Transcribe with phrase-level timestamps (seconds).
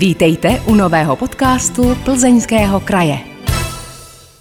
[0.00, 3.18] Vítejte u nového podcastu Plzeňského kraje.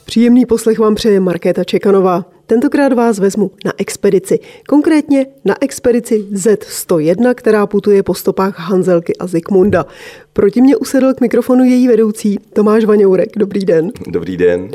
[0.06, 2.26] Příjemný poslech vám přeje Markéta Čekanová.
[2.46, 4.40] Tentokrát vás vezmu na expedici.
[4.68, 9.86] Konkrétně na expedici Z101, která putuje po stopách Hanzelky a Zikmunda.
[10.34, 13.30] Proti mě usedl k mikrofonu její vedoucí Tomáš Vaňourek.
[13.38, 13.92] Dobrý den.
[14.08, 14.70] Dobrý den.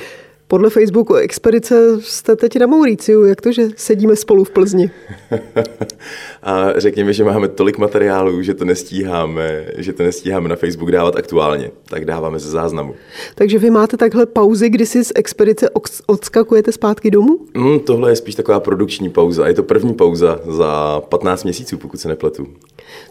[0.48, 3.24] Podle Facebooku Expedice jste teď na Mauriciu.
[3.24, 4.90] Jak to, že sedíme spolu v Plzni?
[6.42, 11.16] a řekněme, že máme tolik materiálů, že to nestíháme, že to nestíháme na Facebook dávat
[11.16, 11.70] aktuálně.
[11.84, 12.94] Tak dáváme ze záznamu.
[13.34, 15.70] Takže vy máte takhle pauzy, kdy si z Expedice
[16.06, 17.38] odskakujete zpátky domů?
[17.54, 19.46] Mm, tohle je spíš taková produkční pauza.
[19.46, 22.46] Je to první pauza za 15 měsíců, pokud se nepletu.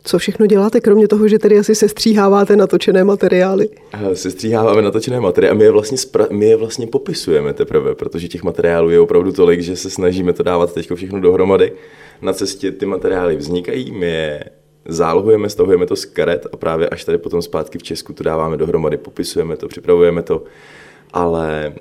[0.03, 3.69] Co všechno děláte, kromě toho, že tedy asi sestříháváte natočené materiály?
[4.13, 8.43] Sestříháváme natočené materiály a my je vlastně, spra- my je vlastně popisujeme teprve, protože těch
[8.43, 11.73] materiálů je opravdu tolik, že se snažíme to dávat teď všechno dohromady.
[12.21, 14.43] Na cestě ty materiály vznikají, my je
[14.87, 18.57] zálohujeme, stahujeme to z karet a právě až tady potom zpátky v Česku to dáváme
[18.57, 20.43] dohromady, popisujeme to, připravujeme to.
[21.13, 21.73] Ale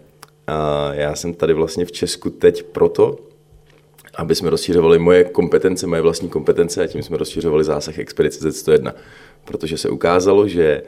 [0.93, 3.17] já jsem tady vlastně v Česku teď proto,
[4.15, 8.93] aby jsme rozšiřovali moje kompetence, moje vlastní kompetence a tím jsme rozšiřovali zásah Expedice Z101.
[9.45, 10.83] Protože se ukázalo, že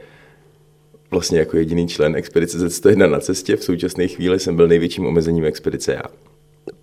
[1.11, 5.45] vlastně jako jediný člen Expedice Z101 na cestě v současné chvíli jsem byl největším omezením
[5.45, 6.03] expedice já.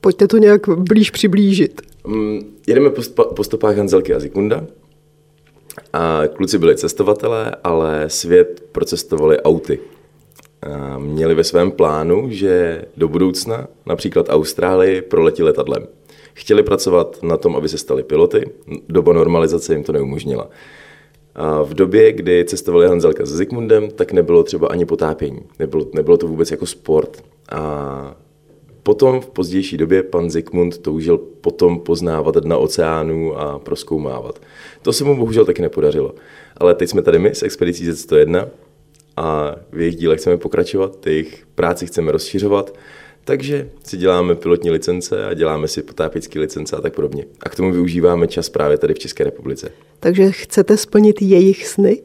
[0.01, 1.83] Pojďte to nějak blíž přiblížit.
[2.05, 4.67] Um, jedeme po, po stopách Hanzelky a Zikmunda.
[5.93, 9.79] A kluci byli cestovatelé, ale svět procestovali auty.
[10.63, 15.87] A měli ve svém plánu, že do budoucna, například Austrálii, proletí letadlem.
[16.35, 18.51] Chtěli pracovat na tom, aby se stali piloty,
[18.89, 20.49] doba normalizace jim to neumožnila.
[21.35, 25.41] A v době, kdy cestovali Hanzelka s Zikmundem, tak nebylo třeba ani potápění.
[25.59, 27.25] Nebylo, nebylo to vůbec jako sport.
[27.53, 28.17] A
[28.83, 34.41] potom v pozdější době pan Zikmund toužil potom poznávat dna oceánů a proskoumávat.
[34.83, 36.15] To se mu bohužel taky nepodařilo.
[36.57, 38.49] Ale teď jsme tady my s expedicí Z101
[39.17, 42.75] a v jejich dílech chceme pokračovat, jejich práci chceme rozšiřovat
[43.25, 47.25] takže si děláme pilotní licence a děláme si potápěcké licence a tak podobně.
[47.41, 49.71] A k tomu využíváme čas právě tady v České republice.
[50.01, 52.03] Takže chcete splnit jejich sny?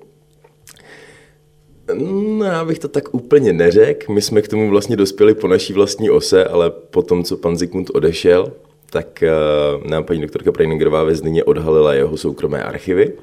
[1.94, 4.14] No, já bych to tak úplně neřekl.
[4.14, 7.58] My jsme k tomu vlastně dospěli po naší vlastní ose, ale po tom, co pan
[7.58, 8.52] Zikmund odešel,
[8.90, 13.14] tak uh, nám paní doktorka Preiningerová ve Zdyně odhalila jeho soukromé archivy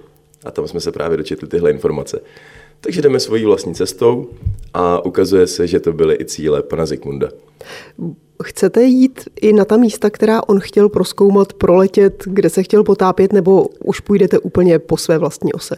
[0.45, 2.21] a tam jsme se právě dočetli tyhle informace.
[2.84, 4.31] Takže jdeme svojí vlastní cestou
[4.75, 7.28] a ukazuje se, že to byly i cíle pana Zikmunda.
[8.43, 13.33] Chcete jít i na ta místa, která on chtěl proskoumat, proletět, kde se chtěl potápět,
[13.33, 15.77] nebo už půjdete úplně po své vlastní ose?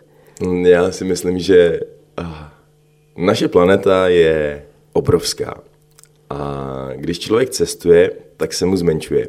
[0.62, 1.80] Já si myslím, že
[3.16, 5.60] naše planeta je obrovská.
[6.30, 9.28] A když člověk cestuje, tak se mu zmenšuje.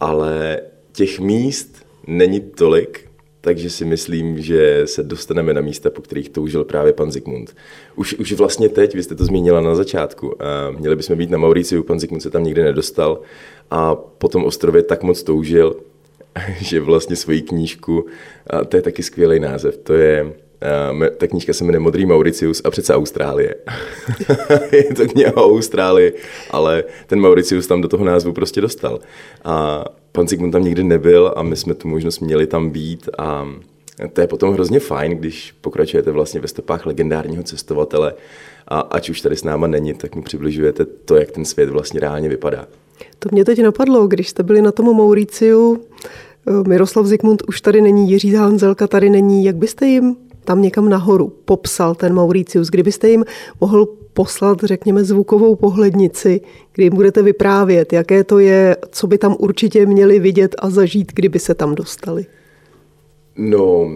[0.00, 0.60] Ale
[0.92, 3.09] těch míst není tolik,
[3.40, 7.56] takže si myslím, že se dostaneme na místa, po kterých toužil právě pan Zikmund.
[7.96, 10.36] Už, už vlastně teď, vy jste to zmínila na začátku,
[10.78, 13.20] měli bychom být na Mauriciu, pan Zikmund se tam nikdy nedostal
[13.70, 15.76] a po tom ostrově tak moc toužil,
[16.60, 18.06] že vlastně svoji knížku,
[18.46, 20.32] a to je taky skvělý název, to je
[21.16, 23.54] ta knížka se jmenuje Modrý Mauricius a přece Austrálie.
[24.72, 26.12] je to kniha o Austrálii,
[26.50, 28.98] ale ten Mauricius tam do toho názvu prostě dostal.
[29.44, 33.48] A pan Sigmund tam nikdy nebyl a my jsme tu možnost měli tam být a
[34.12, 38.14] to je potom hrozně fajn, když pokračujete vlastně ve stopách legendárního cestovatele
[38.68, 42.00] a ať už tady s náma není, tak mu přibližujete to, jak ten svět vlastně
[42.00, 42.66] reálně vypadá.
[43.18, 45.84] To mě teď napadlo, když jste byli na tom Mauriciu,
[46.66, 50.16] Miroslav Zikmund už tady není, Jiří Hanzelka tady není, jak byste jim
[50.50, 53.24] tam někam nahoru popsal ten Mauricius, kdybyste jim
[53.60, 56.40] mohl poslat, řekněme, zvukovou pohlednici,
[56.72, 61.12] kdy jim budete vyprávět, jaké to je, co by tam určitě měli vidět a zažít,
[61.14, 62.26] kdyby se tam dostali?
[63.36, 63.90] No,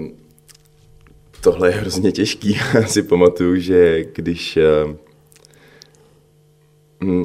[1.40, 2.58] tohle je hrozně těžký.
[2.74, 4.96] Já si pamatuju, že když eh,
[7.00, 7.24] mm,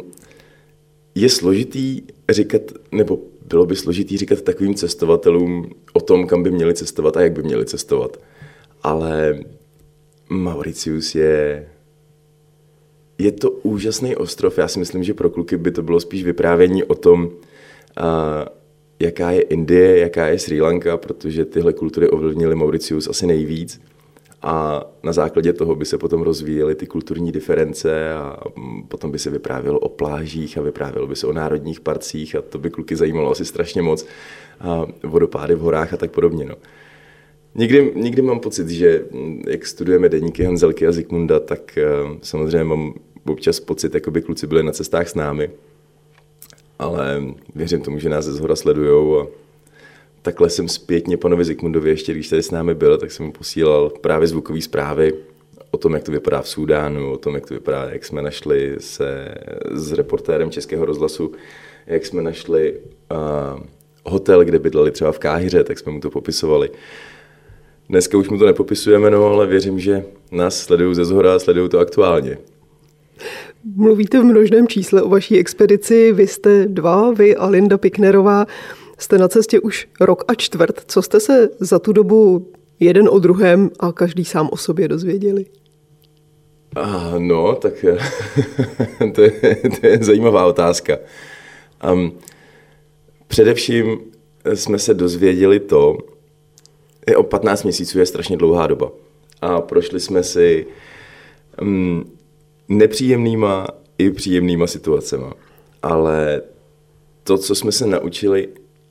[1.16, 6.74] je složitý říkat, nebo bylo by složitý říkat takovým cestovatelům o tom, kam by měli
[6.74, 8.18] cestovat a jak by měli cestovat.
[8.84, 9.40] Ale
[10.30, 11.70] Mauritius je
[13.20, 14.58] je to úžasný ostrov.
[14.58, 17.32] Já si myslím, že pro kluky by to bylo spíš vyprávění o tom, uh,
[19.00, 23.82] jaká je Indie, jaká je Sri Lanka, protože tyhle kultury ovlivnily Mauritius asi nejvíc.
[24.42, 28.38] A na základě toho by se potom rozvíjely ty kulturní diference a
[28.88, 32.60] potom by se vyprávělo o plážích a vyprávělo by se o národních parcích a to
[32.60, 34.06] by kluky zajímalo asi strašně moc.
[34.60, 36.46] A vodopády v horách a tak podobně.
[36.46, 36.56] No.
[37.56, 39.04] Někdy, někdy mám pocit, že
[39.48, 42.94] jak studujeme deníky Hanzelky a Zikmunda, tak uh, samozřejmě mám
[43.26, 45.50] občas pocit, jako by kluci byli na cestách s námi.
[46.80, 47.24] Ale
[47.56, 49.28] věřím tomu, že nás ze zhora sledujou a
[50.22, 53.90] takhle jsem zpětně panovi Zikmundovi, ještě když tady s námi byl, tak jsem mu posílal
[53.90, 55.14] právě zvukové zprávy
[55.72, 58.76] o tom, jak to vypadá v Súdánu, o tom, jak to vypadá, jak jsme našli
[58.80, 59.36] se
[59.72, 61.32] s reportérem Českého rozhlasu,
[61.88, 62.80] jak jsme našli
[63.12, 63.60] uh,
[64.06, 66.70] hotel, kde bydleli třeba v Káhyře, tak jsme mu to popisovali.
[67.90, 71.70] Dneska už mu to nepopisujeme, no, ale věřím, že nás sledují ze zhora a sledují
[71.70, 72.38] to aktuálně.
[73.76, 78.46] Mluvíte v množném čísle o vaší expedici, vy jste dva, vy a Linda Piknerová.
[78.98, 80.82] Jste na cestě už rok a čtvrt.
[80.88, 85.46] Co jste se za tu dobu jeden o druhém a každý sám o sobě dozvěděli?
[86.76, 87.74] A no, tak
[89.16, 89.32] to je,
[89.82, 90.98] to je zajímavá otázka.
[91.94, 92.12] Um,
[93.28, 94.00] především
[94.54, 95.98] jsme se dozvěděli to,
[97.16, 98.92] o 15 měsíců je strašně dlouhá doba.
[99.42, 100.66] A prošli jsme si
[101.62, 102.12] um,
[102.68, 103.68] nepříjemnýma
[103.98, 105.26] i příjemnýma situacemi.
[105.84, 106.42] Ale
[107.24, 108.48] to, co jsme se naučili,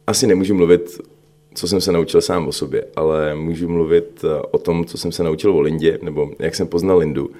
[0.06, 1.00] asi nemůžu mluvit,
[1.54, 5.12] co jsem se naučil sám o sobě, ale můžu mluvit eh, o tom, co jsem
[5.12, 7.30] se naučil o Lindě, nebo jak jsem poznal Lindu.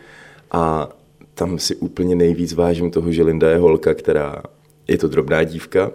[0.51, 0.89] A
[1.35, 4.43] tam si úplně nejvíc vážím toho, že Linda je holka, která
[4.89, 5.91] je to drobná dívka,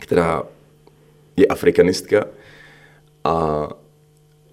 [0.00, 0.42] která
[1.36, 2.24] je afrikanistka
[3.28, 3.68] a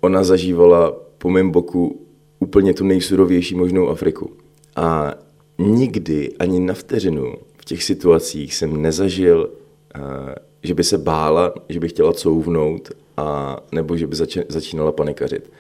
[0.02, 2.06] ona zažívala po mém boku
[2.40, 4.32] úplně tu nejsurovější možnou Afriku.
[4.76, 5.14] A
[5.58, 9.50] nikdy ani na vteřinu v těch situacích jsem nezažil,
[9.96, 14.16] eh, že by se bála, že by chtěla couvnout, a, nebo že by
[14.48, 15.52] začínala panikařit.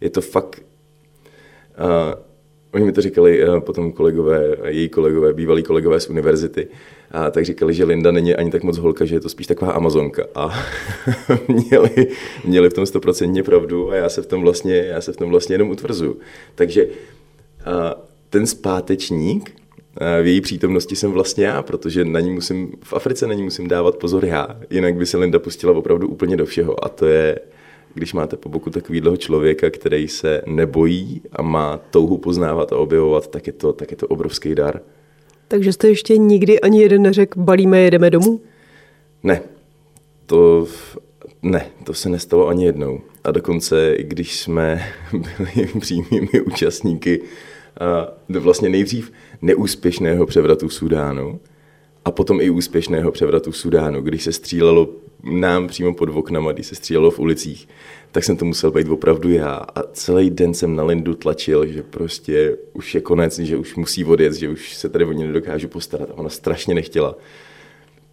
[0.00, 0.62] Je to fakt...
[1.78, 2.14] Uh,
[2.74, 6.68] oni mi to říkali uh, potom kolegové, její kolegové, bývalí kolegové z univerzity,
[7.10, 9.72] a tak říkali, že Linda není ani tak moc holka, že je to spíš taková
[9.72, 10.24] amazonka.
[10.34, 10.52] A
[11.48, 12.08] měli,
[12.44, 15.30] měli v tom stoprocentně pravdu a já se v tom vlastně, já se v tom
[15.30, 16.18] vlastně jenom utvrzuju.
[16.54, 16.86] Takže
[18.30, 19.58] ten zpátečník
[20.22, 23.68] v její přítomnosti jsem vlastně já, protože na ní musím, v Africe na ní musím
[23.68, 27.38] dávat pozor já, jinak by se Linda pustila opravdu úplně do všeho a to je,
[27.94, 33.26] když máte po boku takového člověka, který se nebojí a má touhu poznávat a objevovat,
[33.26, 34.80] tak je to, tak je to obrovský dar.
[35.48, 38.40] Takže jste ještě nikdy ani jeden neřekl, balíme, jedeme domů?
[39.22, 39.42] Ne,
[40.26, 40.66] to
[41.42, 43.00] ne, to se nestalo ani jednou.
[43.24, 47.22] A dokonce, když jsme byli přímými účastníky
[48.28, 49.12] vlastně nejdřív
[49.42, 51.40] neúspěšného převratu v Sudánu
[52.04, 54.88] a potom i úspěšného převratu v Sudánu, když se střílelo
[55.22, 57.68] nám přímo pod oknama, když se střílelo v ulicích,
[58.12, 59.54] tak jsem to musel být opravdu já.
[59.54, 64.04] A celý den jsem na Lindu tlačil, že prostě už je konec, že už musí
[64.04, 66.10] odjet, že už se tady o ní nedokážu postarat.
[66.10, 67.16] A ona strašně nechtěla.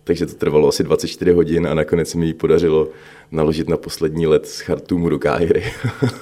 [0.03, 2.89] Takže to trvalo asi 24 hodin a nakonec se mi ji podařilo
[3.31, 5.63] naložit na poslední let z Chartumu do Káhyry.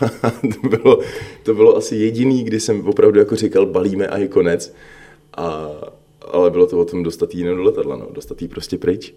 [0.61, 0.99] to, bylo,
[1.43, 4.75] to bylo asi jediný, kdy jsem opravdu jako říkal, balíme a je konec.
[5.37, 5.69] A,
[6.33, 9.13] ale bylo to o tom dostat jí do letadla, no, dostat jí prostě pryč.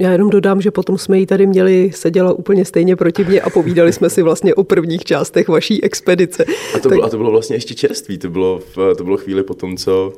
[0.00, 3.50] Já jenom dodám, že potom jsme ji tady měli, seděla úplně stejně proti mě a
[3.50, 6.44] povídali jsme si vlastně o prvních částech vaší expedice.
[6.74, 6.92] A to, tak...
[6.92, 9.76] bylo, a to bylo vlastně ještě čerství, to bylo, v, to bylo chvíli po tom,
[9.76, 10.12] co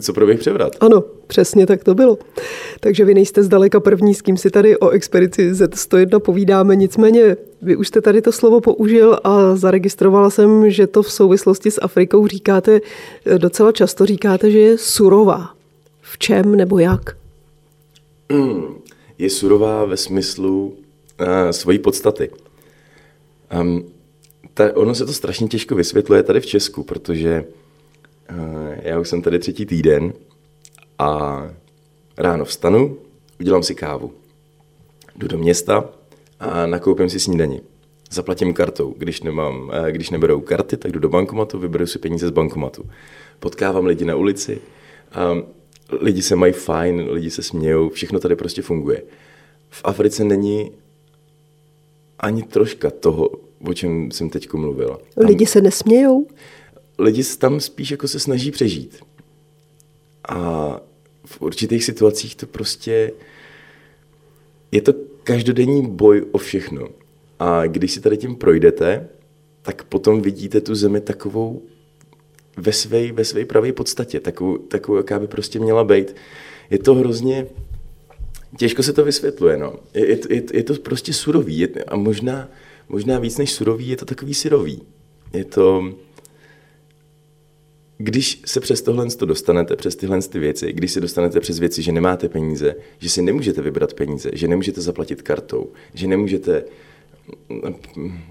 [0.00, 0.72] co proběh převrat.
[0.80, 2.18] Ano, přesně tak to bylo.
[2.80, 7.76] Takže vy nejste zdaleka první, s kým si tady o expedici Z101 povídáme, nicméně vy
[7.76, 12.26] už jste tady to slovo použil a zaregistrovala jsem, že to v souvislosti s Afrikou
[12.26, 12.80] říkáte,
[13.38, 15.59] docela často říkáte, že je surová.
[16.12, 17.16] V čem nebo jak?
[19.18, 20.66] Je surová ve smyslu
[21.20, 22.30] uh, svojí podstaty.
[23.60, 23.84] Um,
[24.54, 27.44] ta, ono se to strašně těžko vysvětluje tady v Česku, protože
[28.30, 30.12] Eh, já už jsem tady třetí týden
[30.98, 31.42] a
[32.18, 32.96] ráno vstanu,
[33.40, 34.12] udělám si kávu.
[35.16, 35.84] Jdu do města
[36.40, 37.60] a nakoupím si snídani.
[38.10, 38.94] Zaplatím kartou.
[38.98, 42.84] Když, nemám, eh, když neberou karty, tak jdu do bankomatu, vyberu si peníze z bankomatu.
[43.38, 44.60] Potkávám lidi na ulici,
[45.12, 45.34] a
[46.00, 49.02] lidi se mají fajn, lidi se smějou, všechno tady prostě funguje.
[49.68, 50.72] V Africe není
[52.18, 53.30] ani troška toho,
[53.68, 54.98] o čem jsem teď mluvila.
[55.14, 55.26] Tam...
[55.26, 56.26] Lidi se nesmějou?
[57.00, 59.02] lidi tam spíš jako se snaží přežít.
[60.28, 60.80] A
[61.26, 63.12] v určitých situacích to prostě
[64.72, 64.92] je to
[65.24, 66.88] každodenní boj o všechno.
[67.38, 69.08] A když si tady tím projdete,
[69.62, 71.62] tak potom vidíte tu zemi takovou
[72.56, 76.16] ve své ve své pravé podstatě, takovou, takovou, jaká by prostě měla být.
[76.70, 77.46] Je to hrozně,
[78.58, 79.74] těžko se to vysvětluje, no.
[79.94, 82.48] Je, je, je, je to prostě surový je, a možná,
[82.88, 84.82] možná víc než surový, je to takový syrový.
[85.32, 85.94] Je to,
[87.98, 91.92] když se přes tohle dostanete, přes tyhle ty věci, když se dostanete přes věci, že
[91.92, 96.64] nemáte peníze, že si nemůžete vybrat peníze, že nemůžete zaplatit kartou, že nemůžete,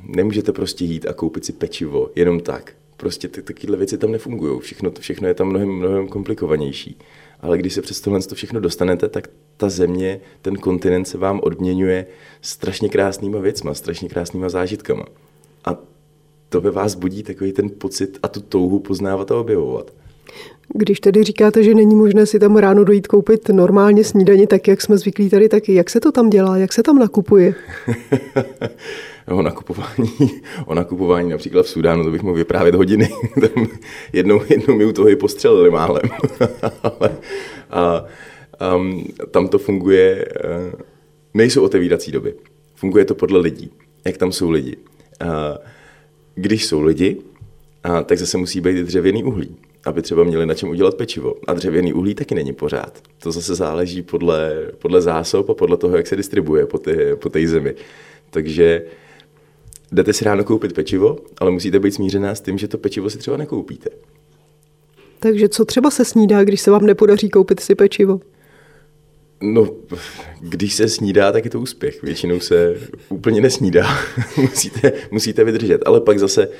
[0.03, 2.73] nemůžete prostě jít a koupit si pečivo jenom tak.
[2.99, 4.59] Prostě ty, takovéhle věci tam nefungují.
[4.59, 6.97] Všechno, všechno je tam mnohem, mnohem komplikovanější.
[7.39, 9.27] Ale když se přes tohle všechno dostanete, tak
[9.57, 12.05] ta země, ten kontinent se vám odměňuje
[12.41, 15.05] strašně krásnýma věcma, strašně krásnýma zážitkama.
[15.65, 15.77] A
[16.49, 19.93] to ve vás budí takový ten pocit a tu touhu poznávat a objevovat.
[20.73, 24.81] Když tedy říkáte, že není možné si tam ráno dojít koupit normálně snídaně, tak jak
[24.81, 27.55] jsme zvyklí tady taky, jak se to tam dělá, jak se tam nakupuje?
[29.31, 30.11] o nakupování,
[30.65, 33.09] o nakupování například v Sudánu, to bych mohl vyprávět hodiny.
[33.41, 33.67] tam
[34.13, 36.09] jednou, jednou mi u toho i postřelili málem.
[36.83, 37.17] Ale,
[37.69, 38.05] a,
[38.75, 40.79] um, tam to funguje, uh,
[41.33, 42.33] nejsou otevírací doby.
[42.75, 43.71] Funguje to podle lidí,
[44.05, 44.77] jak tam jsou lidi.
[45.21, 45.29] Uh,
[46.35, 47.17] když jsou lidi,
[47.89, 51.35] uh, tak zase musí být dřevěný uhlí aby třeba měli na čem udělat pečivo.
[51.47, 53.03] A dřevěný uhlí taky není pořád.
[53.19, 57.29] To zase záleží podle, podle zásob a podle toho, jak se distribuje po té po
[57.45, 57.75] zemi.
[58.29, 58.83] Takže
[59.91, 63.17] jdete si ráno koupit pečivo, ale musíte být smířená s tím, že to pečivo si
[63.17, 63.89] třeba nekoupíte.
[65.19, 68.19] Takže co třeba se snídá, když se vám nepodaří koupit si pečivo?
[69.41, 69.67] No,
[70.39, 72.03] když se snídá, tak je to úspěch.
[72.03, 72.77] Většinou se
[73.09, 73.87] úplně nesnídá.
[74.37, 75.81] musíte, musíte vydržet.
[75.85, 76.53] Ale pak zase uh,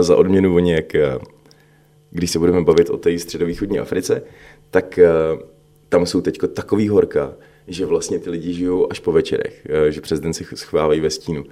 [0.00, 1.22] za odměnu oni, jak uh,
[2.10, 4.22] když se budeme bavit o té středovýchodní Africe,
[4.70, 5.40] tak uh,
[5.88, 7.34] tam jsou teď takový horka,
[7.68, 11.44] že vlastně ty lidi žijou až po večerech, že přes den si schovávají ve stínu.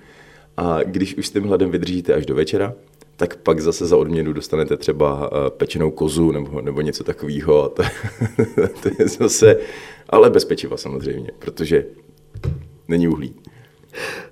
[0.60, 2.74] A když už s tím hladem vydržíte až do večera,
[3.16, 7.64] tak pak zase za odměnu dostanete třeba uh, pečenou kozu nebo, nebo něco takového.
[7.64, 7.82] A to,
[8.82, 9.56] to je zase,
[10.08, 11.84] ale bez pečiva samozřejmě, protože
[12.88, 13.34] není uhlí.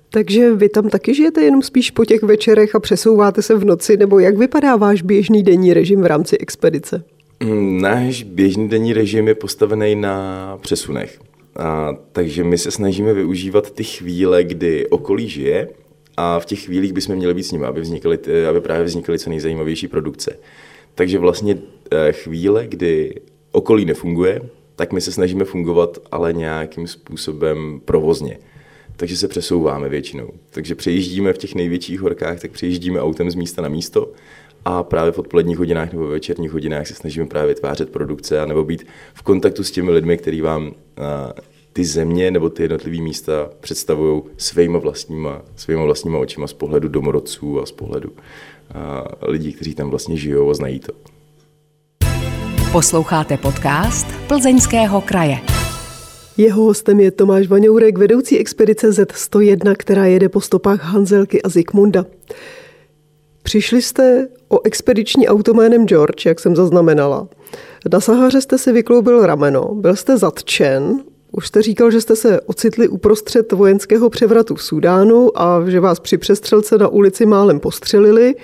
[0.09, 3.97] Takže vy tam taky žijete jenom spíš po těch večerech a přesouváte se v noci,
[3.97, 7.03] nebo jak vypadá váš běžný denní režim v rámci expedice?
[7.43, 11.19] Mm, náš běžný denní režim je postavený na přesunech.
[11.55, 15.67] A, takže my se snažíme využívat ty chvíle, kdy okolí žije
[16.17, 18.19] a v těch chvílích bychom měli být s nimi, aby, vznikaly,
[18.49, 20.39] aby právě vznikaly co nejzajímavější produkce.
[20.95, 21.57] Takže vlastně
[21.91, 23.15] eh, chvíle, kdy
[23.51, 24.41] okolí nefunguje,
[24.75, 28.37] tak my se snažíme fungovat, ale nějakým způsobem provozně
[28.97, 30.29] takže se přesouváme většinou.
[30.49, 34.11] Takže přejíždíme v těch největších horkách, tak přejíždíme autem z místa na místo
[34.65, 38.63] a právě v odpoledních hodinách nebo večerních hodinách se snažíme právě vytvářet produkce a nebo
[38.63, 40.73] být v kontaktu s těmi lidmi, kteří vám
[41.77, 47.61] ty země nebo ty jednotlivé místa představují svýma vlastníma, svýma vlastníma očima z pohledu domorodců
[47.61, 48.09] a z pohledu
[48.73, 50.93] a lidí, kteří tam vlastně žijou a znají to.
[52.71, 55.37] Posloucháte podcast Plzeňského kraje.
[56.37, 62.05] Jeho hostem je Tomáš Vaňourek, vedoucí expedice Z101, která jede po stopách Hanzelky a Zikmunda.
[63.43, 67.27] Přišli jste o expediční auto jménem George, jak jsem zaznamenala.
[67.93, 72.41] Na Sahaře jste si vykloubil rameno, byl jste zatčen, už jste říkal, že jste se
[72.41, 78.35] ocitli uprostřed vojenského převratu v Sudánu a že vás při přestřelce na ulici málem postřelili.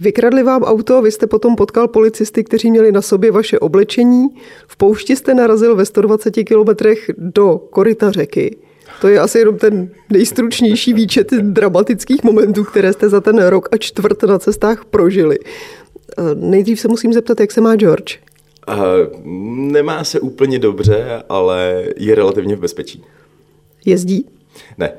[0.00, 4.28] Vykradli vám auto, vy jste potom potkal policisty, kteří měli na sobě vaše oblečení.
[4.66, 8.56] V poušti jste narazil ve 120 kilometrech do koryta řeky.
[9.00, 13.76] To je asi jenom ten nejstručnější výčet dramatických momentů, které jste za ten rok a
[13.76, 15.38] čtvrt na cestách prožili.
[16.34, 18.18] Nejdřív se musím zeptat, jak se má George?
[19.72, 23.04] Nemá se úplně dobře, ale je relativně v bezpečí.
[23.84, 24.26] Jezdí?
[24.78, 24.92] Ne.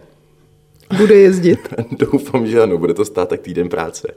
[0.98, 1.60] Bude jezdit?
[1.92, 4.08] Doufám, že ano, bude to stát tak týden práce.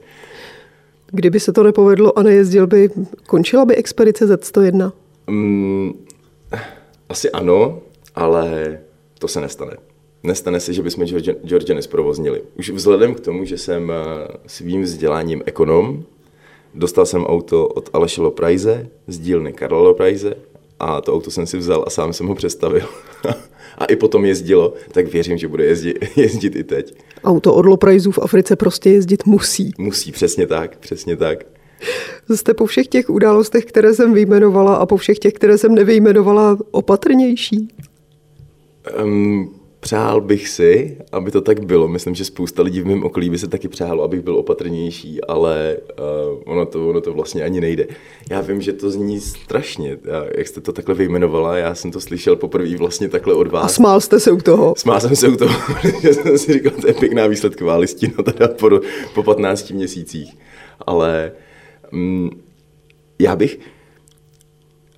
[1.07, 2.91] Kdyby se to nepovedlo a nejezdil by,
[3.27, 4.93] končila by expedice Z101?
[5.27, 5.93] Mm,
[7.09, 7.81] asi ano,
[8.15, 8.79] ale
[9.19, 9.77] to se nestane.
[10.23, 12.43] Nestane se, že bychom George, George nesprovoznili.
[12.59, 16.05] Už vzhledem k tomu, že jsem eh, svým vzděláním ekonom,
[16.75, 20.35] dostal jsem auto od Aleše Loprajze z dílny Karla Loprajze
[20.81, 22.87] a to auto jsem si vzal a sám jsem ho přestavil.
[23.79, 26.95] a i potom jezdilo, tak věřím, že bude jezdit, jezdit i teď.
[27.25, 29.73] Auto od Loprajzů v Africe prostě jezdit musí.
[29.79, 31.45] Musí, přesně tak, přesně tak.
[32.35, 36.59] Jste po všech těch událostech, které jsem vyjmenovala a po všech těch, které jsem nevyjmenovala,
[36.71, 37.69] opatrnější?
[39.03, 41.89] Um, Přál bych si, aby to tak bylo.
[41.89, 45.77] Myslím, že spousta lidí v mém okolí by se taky přálo, abych byl opatrnější, ale
[45.99, 47.87] uh, ono, to, ono to vlastně ani nejde.
[48.31, 49.99] Já vím, že to zní strašně,
[50.37, 53.65] jak jste to takhle vyjmenovala, já jsem to slyšel poprvé vlastně takhle od vás.
[53.65, 54.75] A smál jste se u toho?
[54.77, 55.55] Smál jsem se u toho,
[56.03, 58.71] že jsem si říkal, to je pěkná výsledková listina teda po,
[59.15, 60.37] po 15 měsících.
[60.87, 61.33] Ale
[61.93, 62.31] um,
[63.19, 63.59] já bych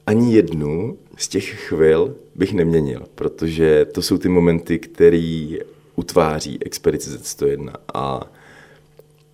[0.06, 5.48] ani jednu z těch chvil bych neměnil, protože to jsou ty momenty, které
[5.96, 8.32] utváří Expedice Z101 a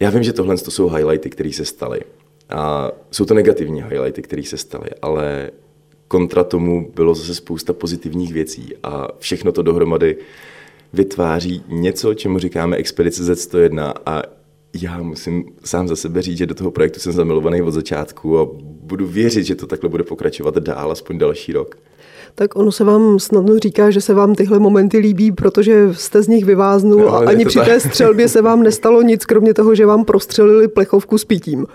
[0.00, 2.00] já vím, že tohle to jsou highlighty, které se staly.
[2.50, 5.50] A jsou to negativní highlighty, které se staly, ale
[6.08, 10.16] kontra tomu bylo zase spousta pozitivních věcí a všechno to dohromady
[10.92, 14.22] vytváří něco, čemu říkáme Expedice Z101 a
[14.82, 18.49] já musím sám za sebe říct, že do toho projektu jsem zamilovaný od začátku a
[18.90, 21.76] budu věřit, že to takhle bude pokračovat dál, aspoň další rok.
[22.35, 26.28] Tak ono se vám snadno říká, že se vám tyhle momenty líbí, protože jste z
[26.28, 27.68] nich vyváznul no, a ani při tak.
[27.68, 31.66] té střelbě se vám nestalo nic, kromě toho, že vám prostřelili plechovku s pitím.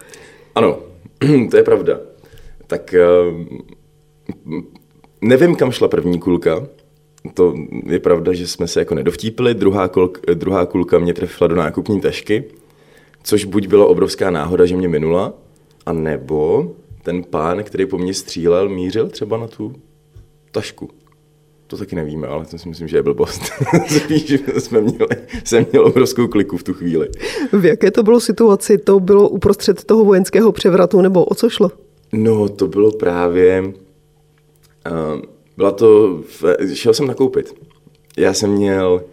[0.55, 0.79] Ano,
[1.51, 2.00] to je pravda.
[2.67, 3.05] Tak eh,
[5.22, 6.67] nevím, kam šla první kulka.
[7.34, 7.53] To
[7.86, 9.53] je pravda, že jsme se jako nedovtípili.
[9.53, 12.43] Druhá, kulka, druhá kulka mě trefila do nákupní tašky,
[13.24, 15.34] což buď byla obrovská náhoda, že mě minula,
[15.86, 16.72] a nebo
[17.05, 19.74] ten pán, který po mně střílel, mířil třeba na tu
[20.51, 20.89] tašku.
[21.67, 23.41] To taky nevíme, ale to si myslím, že je blbost.
[23.88, 25.07] Spíš jsme měli,
[25.43, 27.09] jsem měl obrovskou kliku v tu chvíli.
[27.51, 28.77] V jaké to bylo situaci?
[28.77, 31.71] To bylo uprostřed toho vojenského převratu, nebo o co šlo?
[32.13, 33.63] No, to bylo právě...
[33.63, 35.21] Uh,
[35.57, 36.19] byla to...
[36.74, 37.53] Šel jsem nakoupit.
[38.17, 39.03] Já jsem měl...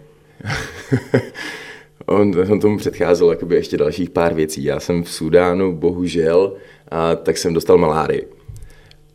[2.07, 4.65] on, on tomu předcházel jakoby ještě dalších pár věcí.
[4.65, 6.53] Já jsem v Sudánu, bohužel,
[6.93, 8.29] a tak jsem dostal malárii.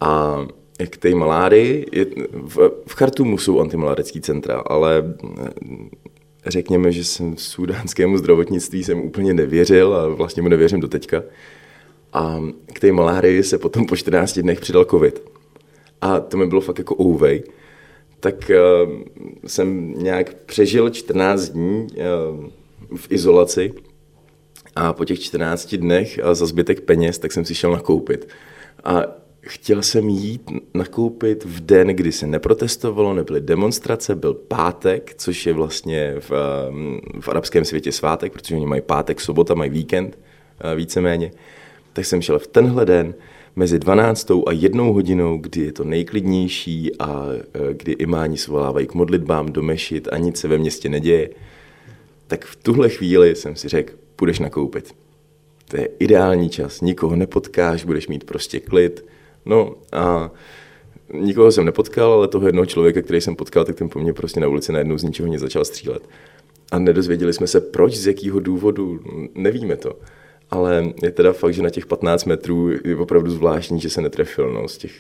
[0.01, 0.45] A
[0.89, 5.49] k té malárii, je, v, v Chartumu jsou antimalárické centra, ale eh,
[6.45, 11.23] řekněme, že jsem v sudánskému zdravotnictví jsem úplně nevěřil a vlastně mu nevěřím do teďka.
[12.13, 12.43] A
[12.73, 15.23] k té malárii se potom po 14 dnech přidal covid.
[16.01, 17.43] A to mi bylo fakt jako ouvej.
[18.19, 18.51] Tak
[18.85, 18.91] uh,
[19.47, 22.45] jsem nějak přežil 14 dní uh,
[22.97, 23.73] v izolaci
[24.77, 28.27] a po těch 14 dnech za zbytek peněz, tak jsem si šel nakoupit.
[28.83, 29.03] A
[29.41, 35.53] chtěl jsem jít nakoupit v den, kdy se neprotestovalo, nebyly demonstrace, byl pátek, což je
[35.53, 40.19] vlastně v, eh, v arabském světě svátek, protože oni mají pátek, sobota, mají víkend
[40.59, 41.31] eh, víceméně.
[41.93, 43.13] Tak jsem šel v tenhle den
[43.55, 44.43] mezi 12.
[44.47, 49.61] a jednou hodinou, kdy je to nejklidnější a eh, kdy imáni svolávají k modlitbám do
[49.61, 51.29] mešit a nic se ve městě neděje,
[52.27, 54.95] tak v tuhle chvíli jsem si řekl, půjdeš nakoupit.
[55.69, 59.05] To je ideální čas, nikoho nepotkáš, budeš mít prostě klid,
[59.47, 60.31] No a
[61.13, 64.39] nikoho jsem nepotkal, ale toho jednoho člověka, který jsem potkal, tak ten po mně prostě
[64.39, 66.09] na ulici najednou z ničeho nic začal střílet.
[66.71, 68.99] A nedozvěděli jsme se, proč, z jakého důvodu,
[69.35, 69.99] nevíme to.
[70.49, 74.53] Ale je teda fakt, že na těch 15 metrů je opravdu zvláštní, že se netrefil
[74.53, 74.91] no, z těch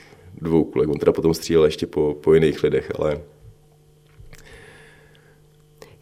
[0.41, 0.89] dvou kulek.
[0.89, 3.21] On teda potom střílel ještě po, po jiných lidech, ale...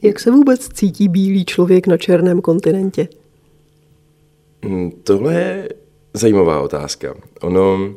[0.05, 3.07] Jak se vůbec cítí bílý člověk na černém kontinentě?
[4.63, 5.69] Hmm, tohle je
[6.13, 7.15] zajímavá otázka.
[7.41, 7.95] Ono,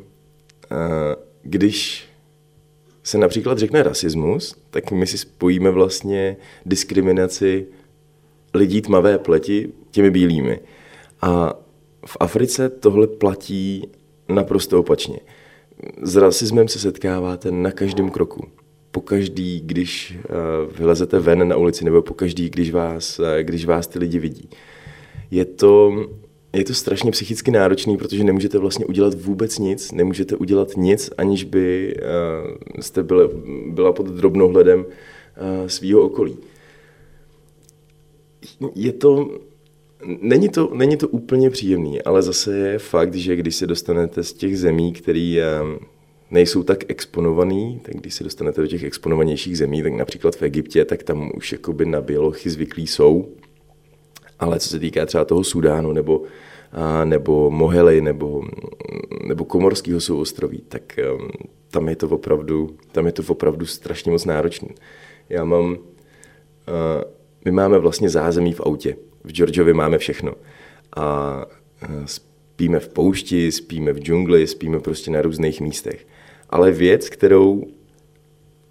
[0.70, 2.08] Eh, když
[3.02, 7.66] se například řekne rasismus, tak my si spojíme vlastně diskriminaci
[8.54, 10.60] lidí tmavé pleti těmi bílými.
[11.22, 11.54] A
[12.06, 13.88] v Africe tohle platí
[14.28, 15.20] naprosto opačně.
[16.02, 18.48] S rasismem se setkáváte na každém kroku.
[18.90, 20.32] Po každý, když eh,
[20.78, 24.48] vylezete ven na ulici, nebo po každý, když vás, eh, když vás ty lidi vidí.
[25.30, 25.92] Je to
[26.52, 31.44] je to strašně psychicky náročný, protože nemůžete vlastně udělat vůbec nic, nemůžete udělat nic, aniž
[31.44, 33.28] by uh, jste byli,
[33.70, 34.86] byla pod drobnohledem
[35.66, 36.36] svýho okolí.
[38.74, 39.38] Je to,
[40.20, 44.32] není to, není to úplně příjemný, ale zase je fakt, že když se dostanete z
[44.32, 45.78] těch zemí, které uh,
[46.30, 50.84] nejsou tak exponovaný, tak když se dostanete do těch exponovanějších zemí, tak například v Egyptě,
[50.84, 53.28] tak tam už jakoby na bělochy zvyklí jsou,
[54.38, 56.22] ale co se týká třeba toho Sudánu nebo,
[56.72, 58.44] a, nebo Mohely nebo,
[59.26, 61.28] nebo Komorského souostroví, tak um,
[61.70, 64.68] tam je to opravdu, tam je to opravdu strašně moc náročné.
[65.28, 65.78] Já mám,
[67.44, 68.96] my máme vlastně zázemí v autě.
[69.24, 70.32] V Georgiovi máme všechno.
[70.96, 71.46] A
[72.04, 76.06] spíme v poušti, spíme v džungli, spíme prostě na různých místech.
[76.50, 77.64] Ale věc, kterou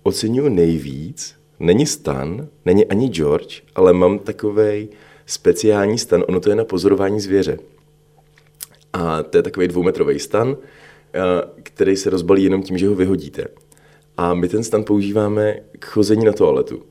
[0.03, 4.89] oceňuji nejvíc, není stan, není ani George, ale mám takovej
[5.25, 7.59] speciální stan, ono to je na pozorování zvěře.
[8.93, 10.57] A to je takový dvoumetrový stan,
[11.13, 11.19] eh,
[11.63, 13.47] který se rozbalí jenom tím, že ho vyhodíte.
[14.17, 16.83] A my ten stan používáme k chození na toaletu,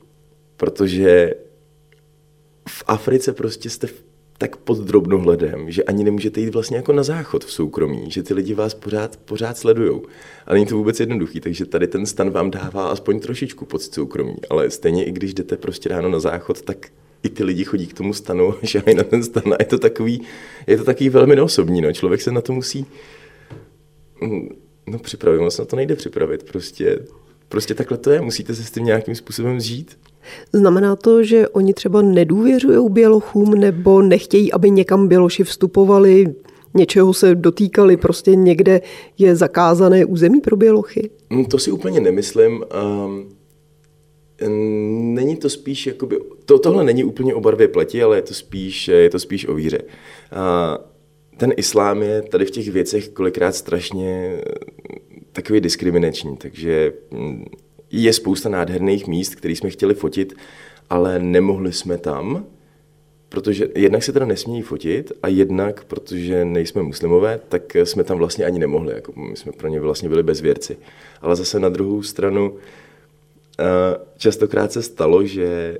[0.57, 1.35] protože
[2.69, 3.87] v Africe prostě jste
[4.39, 8.35] tak pod drobnohledem, že ani nemůžete jít vlastně jako na záchod v soukromí, že ty
[8.35, 10.03] lidi vás pořád, pořád sledujou.
[10.47, 14.37] A není to vůbec jednoduchý, takže tady ten stan vám dává aspoň trošičku pod soukromí,
[14.51, 16.87] ale stejně i když jdete prostě ráno na záchod, tak
[17.23, 20.23] i ty lidi chodí k tomu stanu, šahají na ten stan a je to takový,
[20.67, 21.93] je to takový velmi neosobní, no.
[21.93, 22.87] Člověk se na to musí,
[24.87, 26.99] no připravit, moc na to nejde připravit, prostě,
[27.49, 29.99] prostě takhle to je, musíte se s tím nějakým způsobem zžít.
[30.53, 36.35] Znamená to, že oni třeba nedůvěřují bělochům nebo nechtějí, aby někam běloši vstupovali,
[36.75, 38.81] něčeho se dotýkali, prostě někde
[39.19, 41.11] je zakázané území pro bělochy?
[41.31, 42.65] Mm, to si úplně nemyslím.
[43.07, 43.37] Um,
[45.15, 48.89] Není to spíš, jakoby, to, tohle není úplně o barvě pleti, ale je to spíš,
[48.89, 49.79] je to spíš o víře.
[50.33, 50.79] A
[51.37, 54.55] ten islám je tady v těch věcech kolikrát strašně eh,
[55.33, 57.45] takový diskriminační, takže mm,
[57.91, 60.35] je spousta nádherných míst, které jsme chtěli fotit,
[60.91, 62.47] ale nemohli jsme tam,
[63.29, 68.45] protože jednak se teda nesmějí fotit a jednak, protože nejsme muslimové, tak jsme tam vlastně
[68.45, 70.77] ani nemohli, jako my jsme pro ně vlastně byli bezvěrci.
[71.21, 72.57] Ale zase na druhou stranu
[73.59, 73.65] eh,
[74.17, 75.79] častokrát se stalo, že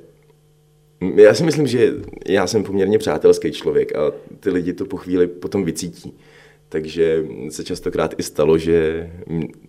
[1.15, 1.93] já si myslím, že
[2.27, 6.17] já jsem poměrně přátelský člověk a ty lidi to po chvíli potom vycítí.
[6.69, 9.09] Takže se častokrát i stalo, že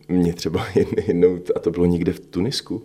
[0.08, 0.66] mě třeba
[1.06, 2.82] jednou, a to bylo někde v Tunisku,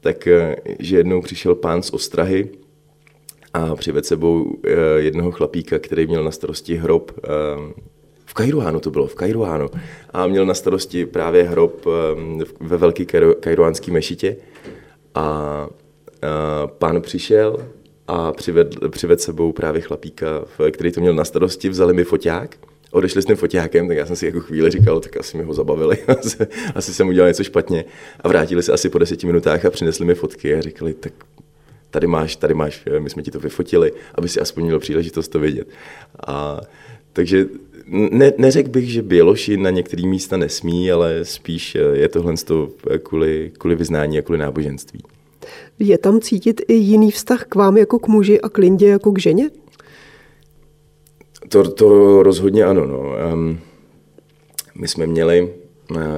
[0.00, 2.48] tak eh, že jednou přišel pán z Ostrahy
[3.54, 7.28] a přived sebou eh, jednoho chlapíka, který měl na starosti hrob eh,
[8.26, 9.68] v Kairuánu to bylo, v Kairuánu.
[10.10, 11.86] A měl na starosti právě hrob
[12.60, 13.04] ve velké
[13.40, 14.36] kairuánské mešitě.
[15.14, 15.68] A
[16.66, 17.66] pán přišel
[18.06, 20.26] a přived, přived sebou právě chlapíka,
[20.70, 22.56] který to měl na starosti, vzali mi foťák
[22.90, 25.54] odešli s tím foťákem, tak já jsem si jako chvíli říkal, tak asi mi ho
[25.54, 25.98] zabavili,
[26.74, 27.84] asi, jsem udělal něco špatně.
[28.20, 31.12] A vrátili se asi po deseti minutách a přinesli mi fotky a říkali, tak
[31.90, 35.38] tady máš, tady máš, my jsme ti to vyfotili, aby si aspoň měl příležitost to
[35.38, 35.68] vidět.
[36.26, 36.60] A,
[37.12, 37.46] takže
[37.88, 42.34] ne, neřekl bych, že Běloši na některé místa nesmí, ale spíš je tohle
[43.02, 45.02] kvůli, kvůli vyznání a kvůli náboženství.
[45.78, 49.12] Je tam cítit i jiný vztah k vám jako k muži a k Lindě jako
[49.12, 49.50] k ženě?
[51.48, 52.86] To, to rozhodně ano.
[52.86, 53.14] No.
[53.32, 53.60] Um,
[54.74, 55.54] my jsme měli,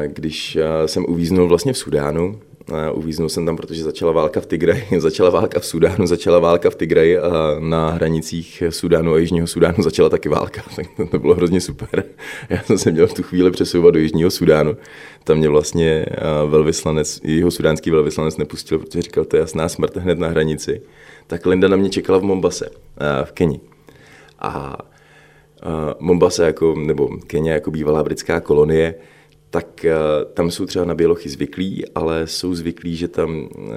[0.07, 2.41] když jsem uvíznul vlastně v Sudánu,
[2.93, 6.75] uvíznul jsem tam, protože začala válka v Tigraji, začala válka v Sudánu, začala válka v
[6.75, 11.35] Tigraji a na hranicích Sudánu a Jižního Sudánu začala taky válka, tak to, to bylo
[11.35, 12.05] hrozně super.
[12.51, 14.77] Já jsem se měl v tu chvíli přesouvat do Jižního Sudánu.
[15.25, 16.07] Tam mě vlastně
[16.47, 20.83] velvyslanec, jeho sudánský velvyslanec nepustil, protože říkal, to je jasná smrt hned na hranici.
[21.27, 22.71] Tak Linda na mě čekala v Mombase,
[23.25, 23.61] v Keni.
[24.39, 24.79] A
[25.99, 28.95] Mombasa jako, nebo Kenya jako bývalá britská kolonie,
[29.51, 33.69] tak uh, tam jsou třeba na bělochy zvyklí, ale jsou zvyklí, že tam uh,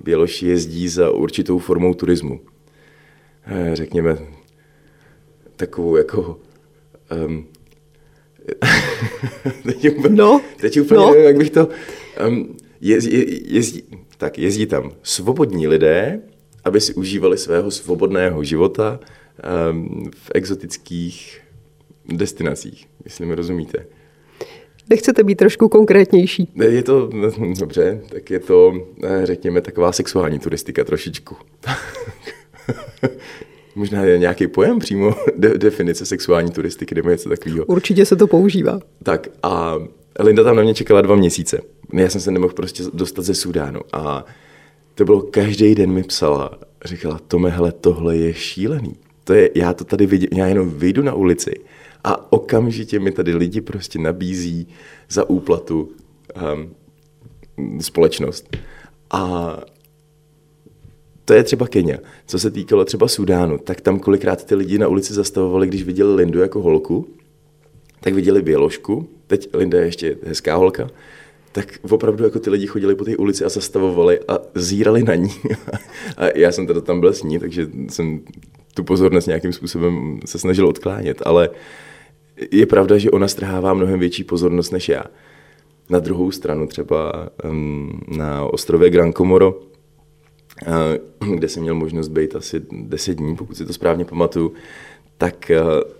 [0.00, 2.40] běloši jezdí za určitou formou turismu.
[2.40, 4.18] Uh, řekněme
[5.56, 6.38] takovou jako
[7.26, 7.46] um,
[9.62, 11.10] teď úplně, no, teď úplně no.
[11.10, 11.68] nevím, jak bych to...
[12.26, 13.82] Um, je, je, jezdí,
[14.18, 16.20] tak jezdí tam svobodní lidé,
[16.64, 19.00] aby si užívali svého svobodného života,
[20.14, 21.40] v exotických
[22.08, 23.86] destinacích, jestli mi rozumíte.
[24.90, 26.48] Nechcete být trošku konkrétnější?
[26.68, 27.10] Je to,
[27.60, 28.72] dobře, tak je to,
[29.04, 31.36] eh, řekněme, taková sexuální turistika trošičku.
[33.74, 37.64] Možná je nějaký pojem přímo, de, definice sexuální turistiky nebo něco takového.
[37.64, 38.80] Určitě se to používá.
[39.02, 39.74] Tak a
[40.20, 41.60] Linda tam na mě čekala dva měsíce.
[41.92, 44.24] Já jsem se nemohl prostě dostat ze Sudánu a
[44.94, 49.74] to bylo každý den mi psala, říkala, Tome, hele, tohle je šílený to je, já
[49.74, 51.54] to tady vidím, já jenom vyjdu na ulici
[52.04, 54.68] a okamžitě mi tady lidi prostě nabízí
[55.08, 55.92] za úplatu
[56.54, 56.74] um,
[57.80, 58.56] společnost.
[59.10, 59.52] A
[61.24, 61.98] to je třeba Kenia.
[62.26, 66.14] Co se týkalo třeba Sudánu, tak tam kolikrát ty lidi na ulici zastavovali, když viděli
[66.14, 67.08] Lindu jako holku,
[68.00, 70.88] tak viděli běložku, teď Linda je ještě hezká holka,
[71.52, 75.30] tak opravdu jako ty lidi chodili po té ulici a zastavovali a zírali na ní.
[76.16, 78.20] a já jsem teda tam byl s ní, takže jsem
[78.76, 81.50] tu pozornost nějakým způsobem se snažil odklánět, ale
[82.50, 85.04] je pravda, že ona strhává mnohem větší pozornost než já.
[85.90, 87.28] Na druhou stranu třeba
[88.16, 93.66] na ostrově Gran Comoro, uh, kde jsem měl možnost být asi 10 dní, pokud si
[93.66, 94.52] to správně pamatuju,
[95.18, 95.92] tak uh,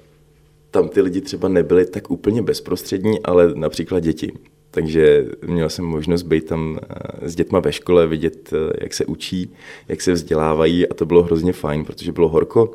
[0.71, 4.33] tam ty lidi třeba nebyli tak úplně bezprostřední, ale například děti.
[4.77, 9.05] Takže měl jsem možnost být tam eh, s dětma ve škole, vidět, eh, jak se
[9.05, 9.53] učí,
[9.89, 12.75] jak se vzdělávají a to bylo hrozně fajn, protože bylo horko.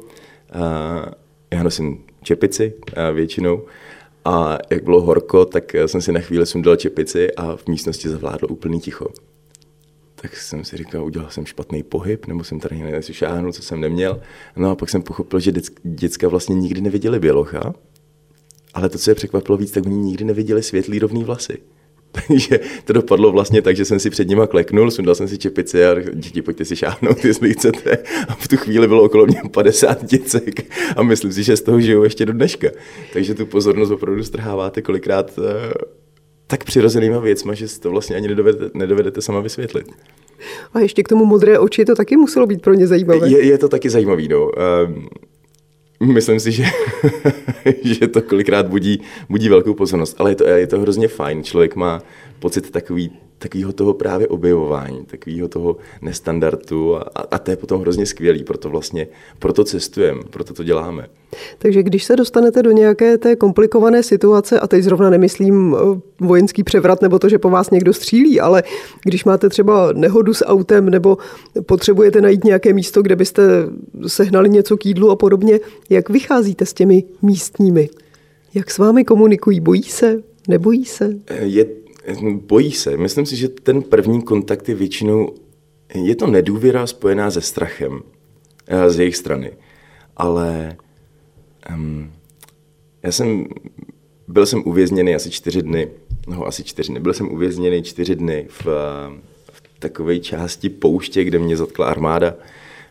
[1.52, 3.66] Já nosím čepici eh, většinou
[4.26, 8.48] a jak bylo horko, tak jsem si na chvíli sundal čepici a v místnosti zavládlo
[8.48, 9.08] úplný ticho.
[10.16, 13.80] Tak jsem si říkal, udělal jsem špatný pohyb, nebo jsem tady něco šáhnul, co jsem
[13.80, 14.22] neměl.
[14.56, 15.52] No a pak jsem pochopil, že
[15.84, 17.74] děcka vlastně nikdy neviděli bělocha,
[18.74, 21.58] ale to, co je překvapilo víc, tak oni nikdy neviděli světlý rovný vlasy.
[22.28, 25.86] Takže to dopadlo vlastně tak, že jsem si před nima kleknul, sundal jsem si čepici
[25.86, 27.98] a děti, pojďte si šáhnout, jestli chcete.
[28.28, 31.82] A v tu chvíli bylo okolo mě 50 děcek a myslím si, že z toho
[31.82, 32.68] žiju ještě do dneška.
[33.14, 35.74] Takže tu pozornost opravdu strháváte kolikrát eh,
[36.48, 39.86] tak přirozenýma věcma, že si to vlastně ani nedovedete, nedovedete sama vysvětlit.
[40.74, 43.30] A ještě k tomu modré oči, to taky muselo být pro ně zajímavé.
[43.30, 44.50] Je, je to taky zajímavý, no.
[44.86, 45.08] Um,
[46.14, 46.66] Myslím si, že,
[47.84, 51.44] že to kolikrát budí, budí velkou pozornost, ale je to, je to hrozně fajn.
[51.44, 52.02] Člověk má
[52.40, 53.12] pocit takový
[53.42, 57.02] takového toho právě objevování, takového toho nestandardu a,
[57.32, 59.08] a to je potom hrozně skvělý, proto vlastně,
[59.40, 61.08] proto cestujeme, proto to děláme.
[61.58, 66.64] Takže když se dostanete do nějaké té komplikované situace, a teď zrovna nemyslím eh, vojenský
[66.64, 68.64] převrat nebo to, že po vás někdo střílí, ale
[69.04, 71.18] když máte třeba nehodu s autem nebo
[71.66, 73.44] potřebujete najít nějaké místo, kde byste
[74.08, 77.90] sehnali něco k jídlu a podobně, jak vycházíte s těmi místními?
[78.54, 79.60] Jak s vámi komunikují?
[79.60, 80.22] Bojí se?
[80.48, 81.16] Nebojí se?
[81.42, 81.66] Je,
[82.34, 82.98] bojí se.
[82.98, 85.36] Myslím si, že ten první kontakt je většinou,
[85.94, 88.02] je to nedůvěra spojená se strachem
[88.68, 89.52] eh, z jejich strany.
[90.18, 90.78] Ale
[91.74, 92.12] um,
[93.04, 93.46] já jsem,
[94.28, 95.88] byl jsem uvězněný asi čtyři dny,
[96.28, 98.66] no asi čtyři dny, byl jsem uvězněný čtyři dny v,
[99.52, 102.34] v takové části pouště, kde mě zatkla armáda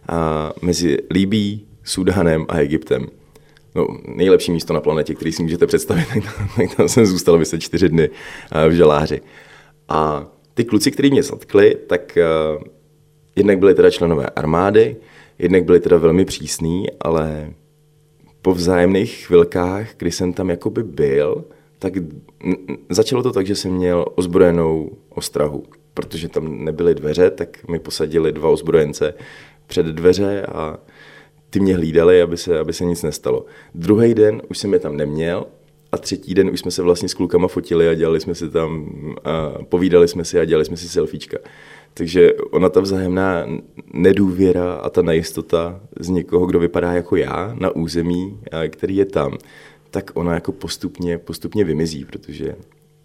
[0.09, 3.07] a mezi Líbí, Sudánem a Egyptem
[3.75, 6.07] no, nejlepší místo na planetě, který si můžete představit,
[6.57, 8.11] tak tam jsem zůstal vyse čtyři dny
[8.53, 9.21] eh, v želáři.
[9.89, 12.19] A ty kluci, kteří mě zatkli, tak
[12.57, 12.63] uh,
[13.37, 14.97] jednak byli teda členové armády,
[15.39, 17.53] jednak byli teda velmi přísní, ale
[18.43, 21.45] po vzájemných chvilkách, kdy jsem tam jakoby byl,
[21.79, 21.93] tak
[22.89, 25.65] začalo to tak, že jsem měl ozbrojenou ostrahu.
[25.95, 29.15] Protože tam nebyly dveře, tak mi posadili dva ozbrojence
[29.67, 30.79] před dveře a
[31.51, 33.47] ty mě hlídali, aby se, aby se nic nestalo.
[33.75, 35.47] Druhý den už jsem je tam neměl
[35.93, 38.87] a třetí den už jsme se vlastně s klukama fotili a dělali jsme si tam,
[39.25, 41.39] a povídali jsme si a dělali jsme si selfiečka.
[41.95, 43.47] Takže ona ta vzájemná
[43.93, 49.39] nedůvěra a ta nejistota z někoho, kdo vypadá jako já na území, který je tam,
[49.91, 52.57] tak ona jako postupně, postupně vymizí, protože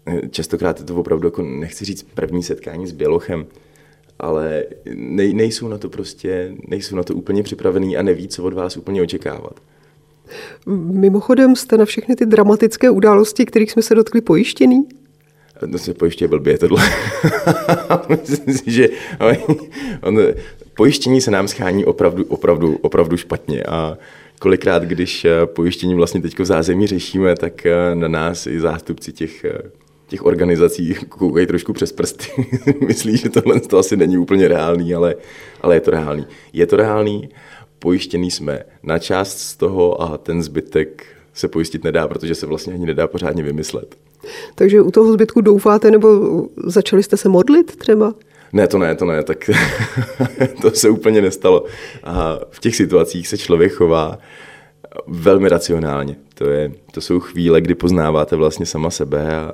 [0.06, 3.46] eh, častokrát je to opravdu jako, nechci říct první setkání s Bělochem,
[4.18, 8.52] ale nej, nejsou na to prostě, nejsou na to úplně připravený a neví, co od
[8.52, 9.60] vás úplně očekávat.
[10.76, 14.88] Mimochodem jste na všechny ty dramatické události, kterých jsme se dotkli, pojištěný?
[15.72, 16.82] To se pojišťuje blbě tohle.
[18.08, 18.88] Myslím si, že
[20.02, 20.18] on,
[20.76, 23.98] pojištění se nám schání opravdu, opravdu, opravdu špatně a
[24.38, 29.44] kolikrát, když pojištění vlastně teď v zázemí řešíme, tak na nás i zástupci těch
[30.06, 32.46] těch organizací koukají trošku přes prsty.
[32.86, 35.14] Myslí, že tohle to asi není úplně reálný, ale,
[35.60, 36.26] ale je to reálný.
[36.52, 37.28] Je to reálný,
[37.78, 42.74] pojištěný jsme na část z toho a ten zbytek se pojistit nedá, protože se vlastně
[42.74, 43.96] ani nedá pořádně vymyslet.
[44.54, 46.08] Takže u toho zbytku doufáte, nebo
[46.64, 48.14] začali jste se modlit třeba?
[48.52, 49.50] Ne, to ne, to ne, tak
[50.62, 51.64] to se úplně nestalo.
[52.04, 54.18] A v těch situacích se člověk chová
[55.06, 56.16] velmi racionálně.
[56.34, 59.52] To, je, to jsou chvíle, kdy poznáváte vlastně sama sebe a,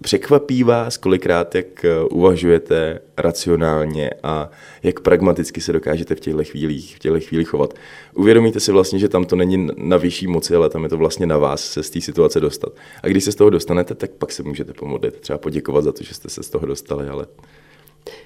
[0.00, 4.50] překvapí vás kolikrát, jak eh, uvažujete racionálně a
[4.82, 7.74] jak pragmaticky se dokážete v těchto chvílích, v těchto chvílích chovat.
[8.14, 11.26] Uvědomíte si vlastně, že tam to není na vyšší moci, ale tam je to vlastně
[11.26, 12.72] na vás se z té situace dostat.
[13.02, 16.04] A když se z toho dostanete, tak pak se můžete pomodlit, třeba poděkovat za to,
[16.04, 17.26] že jste se z toho dostali, ale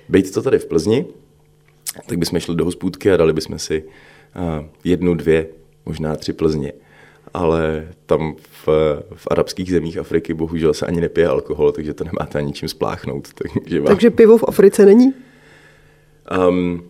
[0.09, 1.07] bejt to tady v Plzni,
[2.07, 5.47] tak bychom šli do hospůdky a dali bychom si uh, jednu, dvě,
[5.87, 6.73] možná tři Plzně
[7.35, 8.68] ale tam v,
[9.14, 13.29] v arabských zemích Afriky bohužel se ani nepije alkohol, takže to nemáte ani čím spláchnout.
[13.35, 13.87] Takže, vám...
[13.87, 15.14] takže pivo v Africe není?
[16.49, 16.85] Um,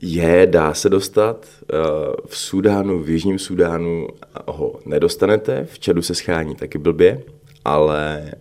[0.00, 1.46] je, dá se dostat.
[1.72, 1.78] Uh,
[2.26, 4.08] v Sudánu, v Jižním Sudánu
[4.48, 7.22] ho nedostanete, v Čadu se schání taky blbě,
[7.64, 8.32] ale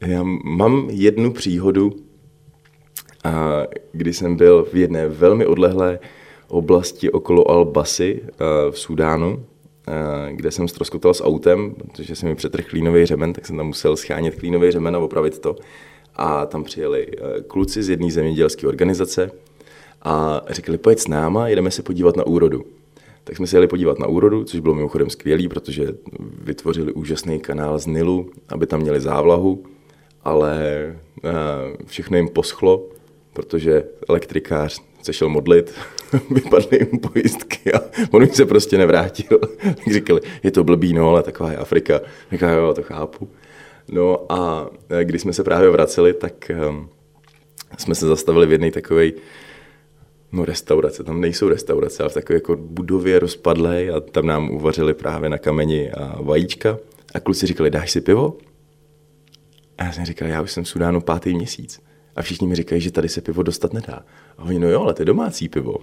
[0.00, 1.92] já mám jednu příhodu,
[3.92, 5.98] kdy jsem byl v jedné velmi odlehlé
[6.48, 8.28] oblasti okolo Al-Basy uh,
[8.70, 9.53] v Sudánu, Eh,
[10.30, 13.96] kde jsem ztroskotal s autem, protože jsem mi přetrhl klínový řemen, tak jsem tam musel
[13.96, 15.56] schánět klínový řemen a opravit to.
[16.16, 19.30] A tam přijeli eh, kluci z jedné zemědělské organizace
[20.02, 22.64] a řekli, pojď s náma, jedeme se podívat na úrodu.
[23.24, 25.94] Tak jsme se jeli podívat na úrodu, což bylo mimochodem skvělý, protože
[26.42, 29.64] vytvořili úžasný kanál z Nilu, aby tam měli závlahu,
[30.24, 30.62] ale
[31.24, 31.30] eh,
[31.86, 32.86] všechno jim poschlo,
[33.32, 35.74] protože elektrikář se šel modlit,
[36.30, 39.38] vypadly jim pojistky a on už se prostě nevrátil.
[39.62, 42.00] tak říkali, je to blbý, no, ale taková je Afrika.
[42.32, 43.28] Říká, jo, to chápu.
[43.88, 46.88] No a eh, když jsme se právě vraceli, tak um,
[47.78, 49.10] jsme se zastavili v jedné takové
[50.32, 54.94] no restaurace, tam nejsou restaurace, ale v takové jako budově rozpadlé a tam nám uvařili
[54.94, 56.78] právě na kameni a vajíčka
[57.14, 58.38] a kluci říkali, dáš si pivo?
[59.78, 61.80] A já jsem říkal, já už jsem v Sudánu pátý měsíc.
[62.16, 64.04] A všichni mi říkají, že tady se pivo dostat nedá.
[64.38, 65.74] A oni, no jo, ale to je domácí pivo.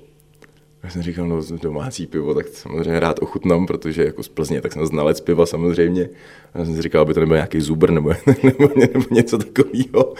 [0.84, 4.74] Já jsem říkal, no domácí pivo, tak samozřejmě rád ochutnám, protože jako z Plzně, tak
[4.74, 6.10] jsem znalec piva samozřejmě.
[6.54, 8.10] A já jsem si říkal, aby to nebyl nějaký zubr nebo,
[8.44, 10.14] nebo, nebo něco takového.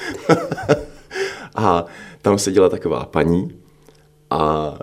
[1.56, 1.86] a
[2.22, 3.52] tam seděla taková paní
[4.30, 4.74] a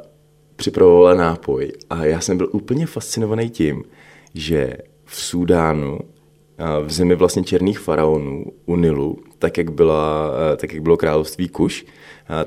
[0.56, 1.72] připravovala nápoj.
[1.90, 3.84] A já jsem byl úplně fascinovaný tím,
[4.34, 5.98] že v Súdánu
[6.84, 11.87] v zemi vlastně černých faraonů u Nilu, tak jak, byla, tak jak bylo království Kuš,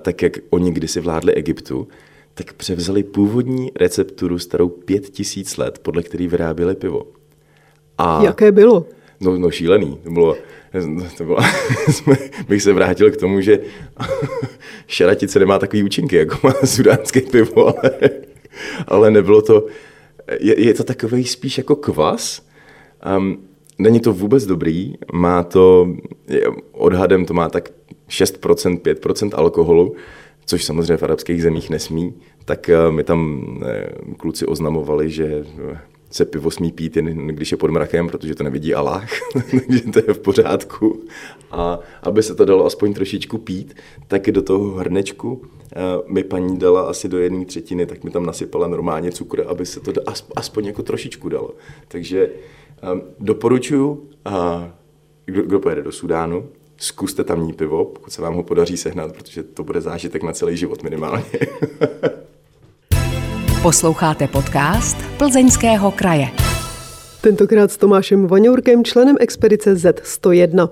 [0.01, 1.88] tak jak oni kdysi vládli Egyptu,
[2.34, 7.08] tak převzali původní recepturu starou pět tisíc let, podle který vyráběli pivo.
[7.97, 8.86] A Jaké bylo?
[9.19, 9.99] No, no šílený.
[10.04, 10.38] To bylo,
[11.17, 11.38] to bylo,
[12.47, 13.60] bych se vrátil k tomu, že
[14.88, 18.10] šaratice nemá takový účinky, jako má sudánské pivo, ale,
[18.88, 19.65] ale nebylo to,
[20.39, 22.41] je, je to takový spíš jako kvas.
[23.17, 23.47] Um,
[23.81, 25.93] není to vůbec dobrý, má to,
[26.71, 27.69] odhadem to má tak
[28.09, 29.95] 6%, 5% alkoholu,
[30.45, 32.13] což samozřejmě v arabských zemích nesmí,
[32.45, 35.45] tak uh, mi tam eh, kluci oznamovali, že
[36.11, 39.07] se pivo smí pít, jen když je pod mrakem, protože to nevidí Allah,
[39.51, 41.01] takže to je v pořádku.
[41.51, 43.75] A aby se to dalo aspoň trošičku pít,
[44.07, 45.61] tak do toho hrnečku eh,
[46.07, 49.79] mi paní dala asi do jedné třetiny, tak mi tam nasypala normálně cukr, aby se
[49.79, 49.91] to
[50.36, 51.51] aspoň jako trošičku dalo.
[51.88, 52.29] Takže
[52.93, 54.34] um, doporučuji, uh,
[55.25, 59.43] kdo, kdo pojede do Sudánu, zkuste tamní pivo, pokud se vám ho podaří sehnat, protože
[59.43, 61.25] to bude zážitek na celý život minimálně.
[63.62, 66.27] Posloucháte podcast Plzeňského kraje.
[67.21, 70.69] Tentokrát s Tomášem Vaňourkem, členem expedice Z101.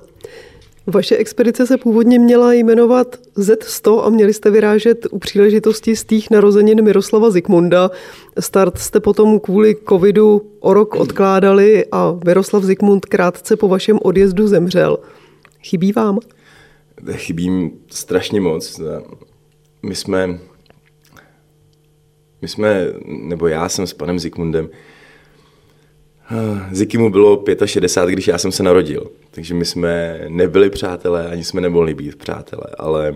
[0.88, 6.30] Vaše expedice se původně měla jmenovat Z100 a měli jste vyrážet u příležitosti z tých
[6.30, 7.92] narozenin Miroslava Zikmunda.
[8.40, 14.48] Start jste potom kvůli covidu o rok odkládali a Miroslav Zikmund krátce po vašem odjezdu
[14.48, 14.98] zemřel.
[15.64, 16.20] Chybí vám?
[17.12, 18.82] Chybím strašně moc.
[19.84, 20.40] My jsme
[22.42, 24.70] my jsme, nebo já jsem s panem Zikmundem,
[26.72, 31.62] Zikimu bylo 65, když já jsem se narodil, takže my jsme nebyli přátelé, ani jsme
[31.62, 33.16] nemohli být přátelé, ale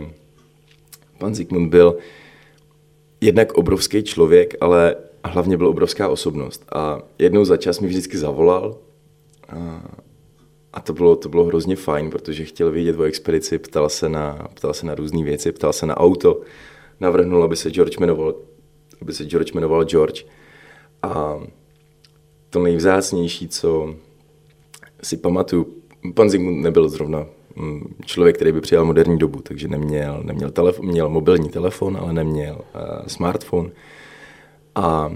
[1.17, 1.97] pan Zikmund byl
[3.21, 6.65] jednak obrovský člověk, ale hlavně byl obrovská osobnost.
[6.75, 8.77] A jednou za čas mi vždycky zavolal
[9.49, 9.83] a,
[10.73, 14.47] a to, bylo, to bylo hrozně fajn, protože chtěl vědět o expedici, ptal se na,
[14.53, 16.41] ptal se na různé věci, ptal se na auto,
[16.99, 18.35] navrhnul, aby se George jmenoval
[19.01, 20.25] aby se George jmenoval George.
[21.01, 21.39] A
[22.49, 23.95] to nejvzácnější, co
[25.03, 30.21] si pamatuju, pan Zygmunt nebyl zrovna mm, člověk, který by přijal moderní dobu, takže neměl,
[30.23, 33.69] neměl telefon, měl mobilní telefon, ale neměl uh, smartphone.
[34.75, 35.15] A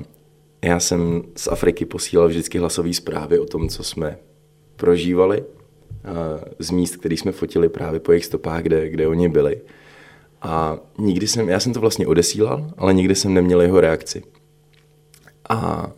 [0.66, 4.18] já jsem z Afriky posílal vždycky hlasové zprávy o tom, co jsme
[4.76, 5.48] prožívali uh,
[6.60, 9.62] z míst, které jsme fotili právě po jejich stopách, kde, kde oni byli.
[10.42, 14.24] A nikdy jsem, já jsem to vlastně odesílal, ale nikdy jsem neměl jeho reakci.
[15.50, 15.92] A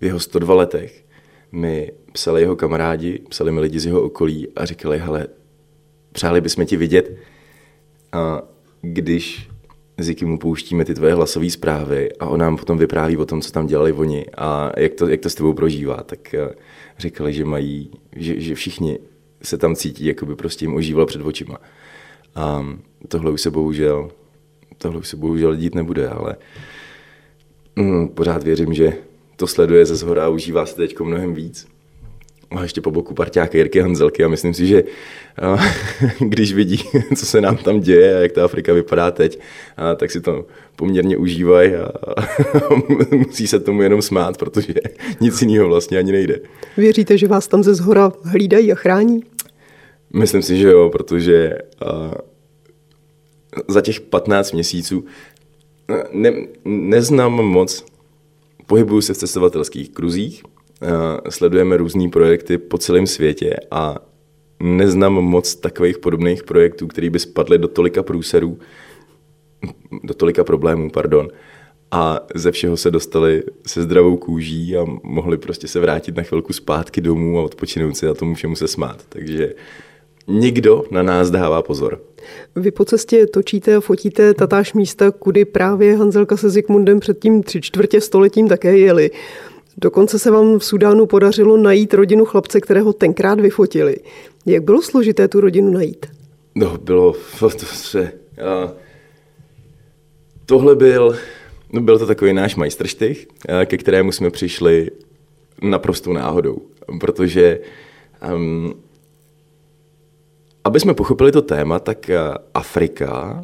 [0.00, 1.04] v jeho 102 letech
[1.52, 5.26] mi psali jeho kamarádi, psali mi lidi z jeho okolí a říkali, hele,
[6.12, 7.16] přáli bychom ti vidět,
[8.12, 8.42] a
[8.82, 9.48] když
[9.98, 13.52] Ziky mu pouštíme ty tvoje hlasové zprávy a on nám potom vypráví o tom, co
[13.52, 16.48] tam dělali oni a jak to, jak to s tebou prožívá, tak eh,
[16.98, 18.98] říkali, že mají, že, že všichni
[19.42, 21.58] se tam cítí, jako by prostě jim ožíval před očima.
[22.34, 22.66] A
[23.08, 24.10] tohle už se bohužel,
[24.78, 26.36] tohle už se bohužel dít nebude, ale
[27.76, 28.92] mm, pořád věřím, že
[29.42, 31.66] to sleduje ze zhora a užívá se teď mnohem víc.
[32.50, 34.84] A ještě po boku parťáka Jirky Hanzelky a myslím si, že
[35.42, 35.58] a,
[36.18, 36.84] když vidí,
[37.16, 39.38] co se nám tam děje a jak ta Afrika vypadá teď,
[39.76, 42.28] a, tak si to poměrně užívají a, a
[43.16, 44.74] musí se tomu jenom smát, protože
[45.20, 46.40] nic jiného vlastně ani nejde.
[46.76, 49.24] Věříte, že vás tam ze zhora hlídají a chrání?
[50.14, 51.58] Myslím si, že jo, protože
[53.68, 55.04] za těch 15 měsíců
[56.12, 56.32] ne,
[56.64, 57.91] neznám moc,
[58.72, 60.88] pohybuju se v cestovatelských kruzích, uh,
[61.28, 63.98] sledujeme různé projekty po celém světě a
[64.62, 68.58] neznám moc takových podobných projektů, které by spadly do tolika průserů,
[70.02, 71.28] do tolika problémů, pardon,
[71.90, 76.52] a ze všeho se dostali se zdravou kůží a mohli prostě se vrátit na chvilku
[76.52, 79.04] zpátky domů a odpočinout si a tomu všemu se smát.
[79.08, 79.54] Takže
[80.28, 82.00] Nikdo na nás dává pozor.
[82.56, 87.42] Vy po cestě točíte a fotíte tatáž místa, kudy právě Hanzelka se Zikmundem před tím
[87.42, 89.10] tři čtvrtě stoletím také jeli.
[89.76, 93.96] Dokonce se vám v Sudánu podařilo najít rodinu chlapce, kterého tenkrát vyfotili.
[94.46, 96.06] Jak bylo složité tu rodinu najít?
[96.54, 98.12] No, bylo to se...
[98.46, 98.72] A,
[100.46, 101.16] tohle byl,
[101.72, 103.26] no byl to takový náš majstrštych,
[103.66, 104.90] ke kterému jsme přišli
[105.62, 106.58] naprosto náhodou,
[107.00, 107.60] protože
[108.34, 108.74] um,
[110.64, 112.18] aby jsme pochopili to téma, tak eh,
[112.54, 113.42] Afrika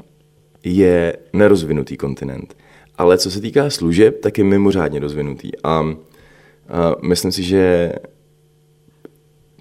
[0.65, 2.57] je nerozvinutý kontinent.
[2.99, 5.51] Ale co se týká služeb, tak je mimořádně rozvinutý.
[5.65, 5.87] A, a
[7.03, 7.93] myslím si, že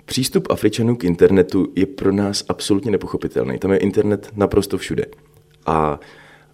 [0.05, 3.59] přístup Afričanů k internetu je pro nás absolutně nepochopitelný.
[3.59, 5.05] Tam je internet naprosto všude.
[5.65, 5.99] A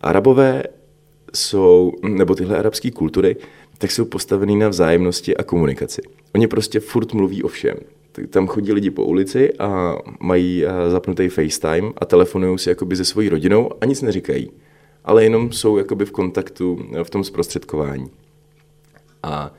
[0.01, 0.63] Arabové
[1.33, 3.35] jsou, nebo tyhle arabské kultury,
[3.77, 6.01] tak jsou postavený na vzájemnosti a komunikaci.
[6.35, 7.75] Oni prostě furt mluví o všem
[8.29, 13.29] tam chodí lidi po ulici a mají zapnutý FaceTime a telefonují si jakoby se svojí
[13.29, 14.51] rodinou a nic neříkají.
[15.05, 18.05] Ale jenom jsou jakoby v kontaktu v tom zprostředkování.
[19.23, 19.53] A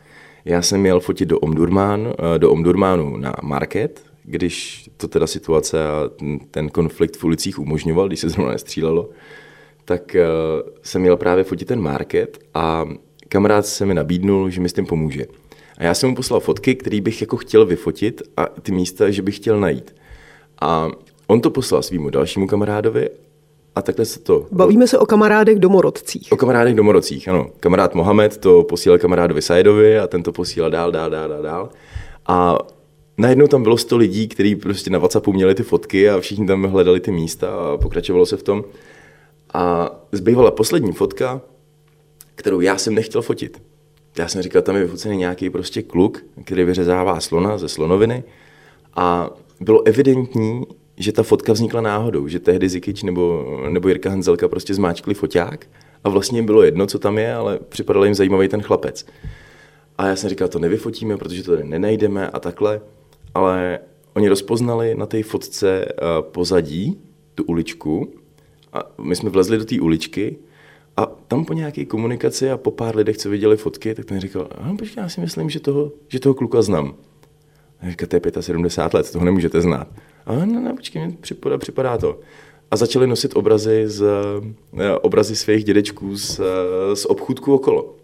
[0.45, 6.11] já jsem měl fotit do Omdurman, do Omdurmánu na market, když to teda situace a
[6.51, 9.11] ten konflikt v ulicích umožňoval, když se zrovna nestřílelo,
[9.85, 10.17] tak
[10.83, 12.85] jsem měl právě fotit ten market a
[13.29, 15.27] kamarád se mi nabídnul, že mi s tím pomůže.
[15.79, 19.23] A já jsem mu poslal fotky, které bych jako chtěl vyfotit a ty místa, že
[19.23, 19.95] bych chtěl najít.
[20.61, 20.89] A
[21.27, 23.09] on to poslal svýmu dalšímu kamarádovi
[23.75, 24.47] a takhle se to...
[24.53, 26.29] Bavíme se o kamarádech domorodcích.
[26.33, 27.51] O kamarádech domorodcích, ano.
[27.61, 31.69] Kamarád Mohamed to posílal kamarádovi Sajedovi a ten to posílal dál, dál, dál, dál, dál.
[32.27, 32.59] A
[33.19, 36.65] najednou tam bylo sto lidí, kteří prostě na WhatsAppu měli ty fotky a všichni tam
[36.65, 38.65] hledali ty místa a pokračovalo se v tom.
[39.55, 41.41] A zbývala poslední fotka,
[42.35, 43.63] kterou já jsem nechtěl fotit.
[44.19, 48.25] Já jsem říkal, tam je vyfocený nějaký prostě kluk, který vyřezává slona ze slonoviny
[48.97, 50.63] a bylo evidentní,
[50.97, 55.67] že ta fotka vznikla náhodou, že tehdy Zikič nebo, nebo Jirka Hanzelka prostě zmáčkli foťák
[56.05, 59.07] a vlastně jim bylo jedno, co tam je, ale připadal jim zajímavý ten chlapec.
[59.99, 62.81] A já jsem říkal, to nevyfotíme, protože to tady nenajdeme a takhle,
[63.35, 63.79] ale
[64.15, 66.99] oni rozpoznali na té fotce uh, pozadí,
[67.35, 68.13] tu uličku
[68.73, 70.37] a my jsme vlezli do té uličky
[70.97, 74.49] a tam po nějaké komunikaci a po pár lidech, co viděli fotky, tak ten říkal,
[74.51, 76.95] a počkej, já si myslím, že toho, že toho kluka znám.
[77.81, 79.89] A říká, to je 75 let, toho nemůžete znát.
[80.27, 82.21] A no, no, počkej, mi připadá, připadá to.
[82.71, 84.05] A začali nosit obrazy, z,
[84.79, 87.95] eh, obrazy svých dědečků z, eh, z obchůdku okolo.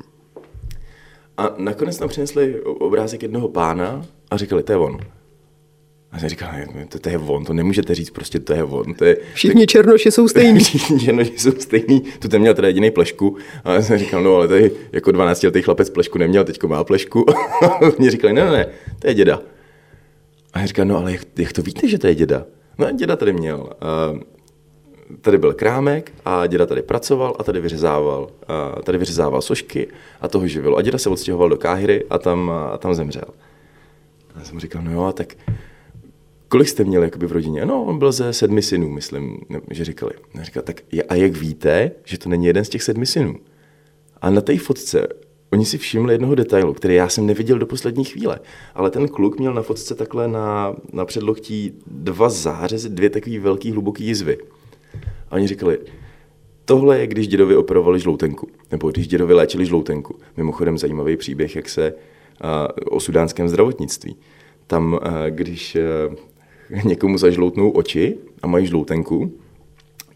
[1.36, 4.98] A nakonec nám přinesli obrázek jednoho pána a říkali, to je on.
[6.12, 6.48] A jsem říkal,
[6.88, 8.94] to, to je on, to nemůžete říct, prostě to je on.
[8.94, 10.60] To je, Všichni to, černoši jsou stejní.
[10.64, 12.00] Všichni černoši jsou stejní.
[12.00, 13.36] Tu ten měl teda jediný plešku.
[13.64, 16.84] A já jsem říkal, no ale tady jako 12 letý chlapec plešku neměl, teďko má
[16.84, 17.30] plešku.
[17.64, 18.66] A oni říkali, ne, ne, ne,
[18.98, 19.42] to je děda.
[20.52, 22.44] A já říkal, no ale jak, jak to víte, že to je děda?
[22.78, 23.72] No děda tady měl.
[24.12, 24.20] Uh,
[25.20, 29.88] tady byl krámek a děda tady pracoval a tady vyřezával, uh, tady vyřezával sošky
[30.20, 30.76] a toho živil.
[30.76, 33.24] A děda se odstěhoval do Káhyry a tam, a tam zemřel.
[34.34, 35.34] A já jsem říkal, no jo, tak
[36.50, 37.66] kolik jste měli jakoby v rodině?
[37.66, 39.38] No, on byl ze sedmi synů, myslím,
[39.70, 40.12] že říkali.
[40.40, 43.36] A říkal, tak a jak víte, že to není jeden z těch sedmi synů?
[44.20, 45.06] A na té fotce
[45.52, 48.40] oni si všimli jednoho detailu, který já jsem neviděl do poslední chvíle.
[48.74, 53.72] Ale ten kluk měl na fotce takhle na, na předloktí dva zářezy, dvě takové velké
[53.72, 54.38] hluboké jizvy.
[55.30, 55.78] A oni říkali,
[56.64, 60.16] tohle je, když dědovi operovali žloutenku, nebo když dědovi léčili žloutenku.
[60.36, 64.16] Mimochodem zajímavý příběh, jak se uh, o sudánském zdravotnictví.
[64.66, 65.76] Tam, když
[66.84, 69.32] někomu zažloutnou oči a mají žloutenku,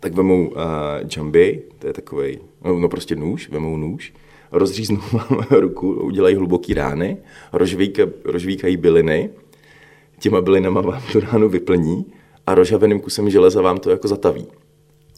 [0.01, 0.55] tak vemou uh,
[1.03, 4.13] džamby, to je takový, no, no prostě nůž, vemou nůž,
[4.53, 7.17] rozříznou vám ruku, udělají hluboký rány,
[7.53, 9.31] rozvíka, rozvíkají byliny,
[10.19, 12.07] těma bylinama vám tu ránu vyplní
[12.47, 14.47] a rozhaveným kusem železa vám to jako zataví.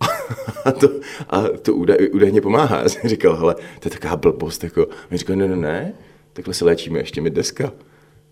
[0.65, 0.89] a to,
[1.29, 2.83] a to údaj, údajně pomáhá.
[2.83, 4.65] Já jsem říkal, hele, to je taková blbost.
[4.65, 4.87] Jako.
[5.11, 5.95] A říkal, ne, ne, ne,
[6.33, 7.73] takhle se léčíme ještě mi dneska.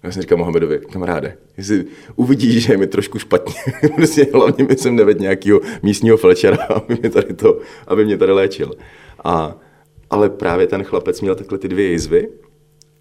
[0.05, 1.85] Já jsem říkal Mohamedovi, kamaráde, jestli
[2.17, 3.55] uvidíš, že je mi trošku špatně,
[3.95, 8.33] prostě hlavně mi jsem nevedl nějakého místního felčera, aby mě tady, to, aby mě tady
[8.33, 8.73] léčil.
[9.25, 9.59] A,
[10.11, 12.29] ale právě ten chlapec měl takhle ty dvě jizvy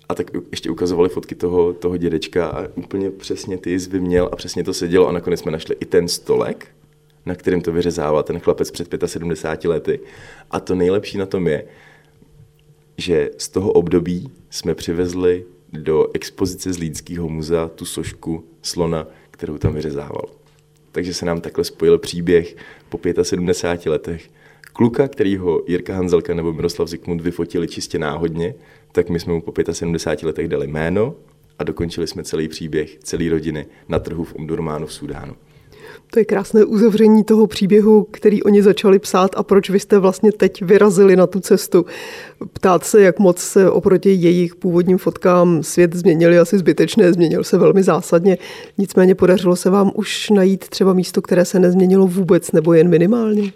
[0.10, 4.36] a tak ještě ukazovali fotky toho, toho dědečka a úplně přesně ty jizvy měl a
[4.36, 6.68] přesně to sedělo a nakonec jsme našli i ten stolek,
[7.26, 10.00] na kterém to vyřezával ten chlapec před 75 lety.
[10.52, 11.64] A to nejlepší na tom je,
[12.98, 19.58] že z toho období jsme přivezli do expozice z Lídského muzea tu sošku slona, kterou
[19.58, 20.26] tam vyřezával.
[20.92, 22.56] Takže se nám takhle spojil příběh
[22.90, 24.30] po 75 letech.
[24.74, 28.56] Kluka, kterýho Jirka Hanzelka nebo Miroslav Zikmund vyfotili čistě náhodně,
[28.92, 31.16] tak my jsme mu po 75 letech dali jméno
[31.60, 35.36] a dokončili jsme celý příběh celé rodiny na trhu v Omdurmánu v Sudánu.
[36.14, 40.32] To je krásné uzavření toho příběhu, který oni začali psát a proč vy jste vlastně
[40.32, 41.86] teď vyrazili na tu cestu.
[42.54, 47.58] Ptát se, jak moc se oproti jejich původním fotkám svět změnil, asi zbytečné, změnil se
[47.58, 48.38] velmi zásadně.
[48.78, 53.54] Nicméně podařilo se vám už najít třeba místo, které se nezměnilo vůbec nebo jen minimálně?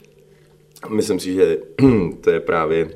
[0.89, 1.57] Myslím si, že
[2.21, 2.89] to je právě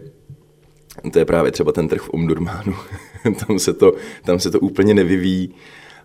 [1.14, 2.76] to je právě třeba ten trh v Omdurmánu.
[3.48, 3.94] tam, se to,
[4.26, 5.56] tam se to úplně nevyvíjí,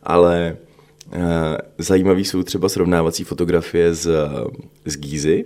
[0.02, 0.56] ale
[1.78, 4.10] zajímavý jsou třeba srovnávací fotografie z,
[4.84, 5.44] z Gízy.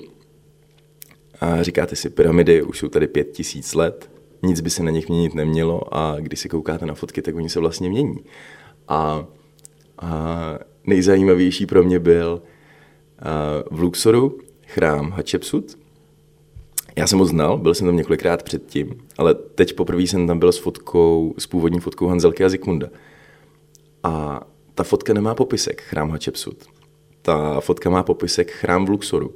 [1.40, 4.10] A říkáte si, pyramidy už jsou tady pět tisíc let,
[4.42, 7.48] nic by se na nich měnit nemělo a když se koukáte na fotky, tak oni
[7.48, 8.16] se vlastně mění.
[8.88, 9.26] A,
[9.98, 15.78] a nejzajímavější pro mě byl uh, v Luxoru chrám Hatshepsut.
[16.96, 20.52] Já jsem ho znal, byl jsem tam několikrát předtím, ale teď poprvé jsem tam byl
[20.52, 22.88] s fotkou, s původní fotkou Hanzelky a Zikmunda.
[24.02, 24.40] A
[24.80, 26.64] ta fotka nemá popisek chrám Hatshepsut.
[27.22, 29.34] Ta fotka má popisek chrám v Luxoru.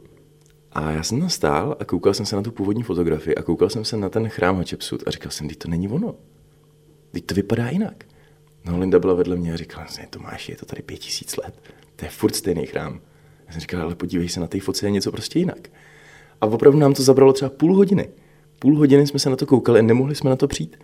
[0.73, 3.69] A já jsem tam stál a koukal jsem se na tu původní fotografii a koukal
[3.69, 6.15] jsem se na ten chrám Hatshepsut a říkal jsem, to není ono.
[7.13, 8.05] Teď to vypadá jinak.
[8.65, 11.55] No Linda byla vedle mě a říkala, že Tomáš, je to tady pět tisíc let.
[11.97, 13.01] To je furt stejný chrám.
[13.47, 15.69] Já jsem říkal, ale podívej se, na té fotce je něco prostě jinak.
[16.41, 18.09] A opravdu nám to zabralo třeba půl hodiny.
[18.59, 20.77] Půl hodiny jsme se na to koukali a nemohli jsme na to přijít.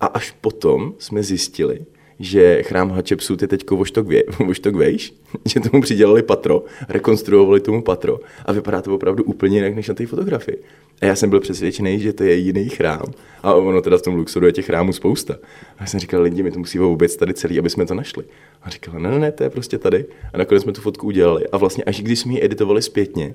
[0.00, 1.86] A až potom jsme zjistili,
[2.20, 5.14] že chrám Hatshepsut je teď voštok, vě, voštok vejš,
[5.48, 9.94] že tomu přidělali patro, rekonstruovali tomu patro a vypadá to opravdu úplně jinak než na
[9.94, 10.58] té fotografii.
[11.00, 13.04] A já jsem byl přesvědčený, že to je jiný chrám.
[13.42, 15.34] A ono teda v tom Luxoru je těch chrámů spousta.
[15.78, 18.24] A já jsem říkal, lidi, my to musíme vůbec tady celý, aby jsme to našli.
[18.62, 20.04] A říkal, ne, ne, ne, to je prostě tady.
[20.32, 21.46] A nakonec jsme tu fotku udělali.
[21.52, 23.34] A vlastně až když jsme ji editovali zpětně,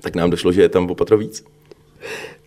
[0.00, 1.44] tak nám došlo, že je tam o patro víc.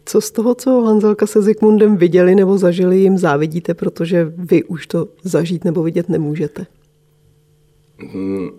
[0.07, 4.87] Co z toho, co Hanzelka se Zikmundem viděli nebo zažili, jim závidíte, protože vy už
[4.87, 6.65] to zažít nebo vidět nemůžete?
[8.13, 8.49] Mm,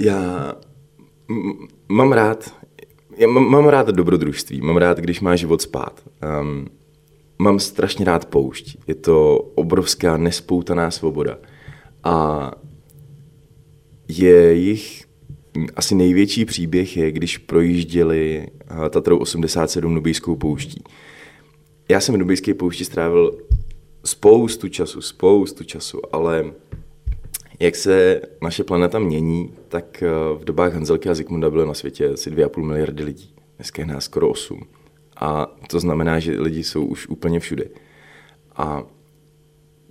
[0.00, 0.54] já
[1.88, 2.54] mám rád,
[3.16, 6.02] já mám rád dobrodružství, mám rád, když má život spát.
[6.40, 6.66] Um,
[7.38, 8.78] mám strašně rád poušť.
[8.86, 11.38] Je to obrovská nespoutaná svoboda.
[12.04, 12.50] A
[14.08, 15.07] je jich
[15.76, 20.84] asi největší příběh je, když projížděli eh, Tatrou 87 Nubijskou pouští.
[21.88, 23.38] Já jsem v Nubijské poušti strávil
[24.04, 26.52] spoustu času, spoustu času, ale
[27.60, 32.08] jak se naše planeta mění, tak eh, v dobách Hanzelky a Zikmunda bylo na světě
[32.08, 33.34] asi 2,5 miliardy lidí.
[33.56, 34.60] Dneska je nás skoro 8.
[35.16, 37.64] A to znamená, že lidi jsou už úplně všude.
[38.56, 38.82] A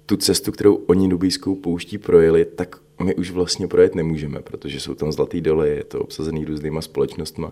[0.08, 4.96] tu cestu, kterou oni Nubijskou pouští projeli, tak my už vlastně projet nemůžeme, protože jsou
[4.96, 7.52] tam zlatý doly, je to obsazený různýma společnostma.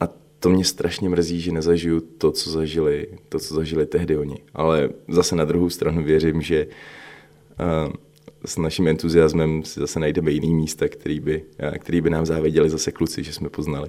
[0.00, 0.08] A
[0.40, 4.36] to mě strašně mrzí, že nezažiju to, co zažili, to, co zažili tehdy oni.
[4.54, 7.92] Ale zase na druhou stranu věřím, že uh,
[8.44, 12.70] s naším entuziasmem si zase najdeme jiný místa, který by, uh, který by nám záviděli
[12.70, 13.88] zase kluci, že jsme poznali.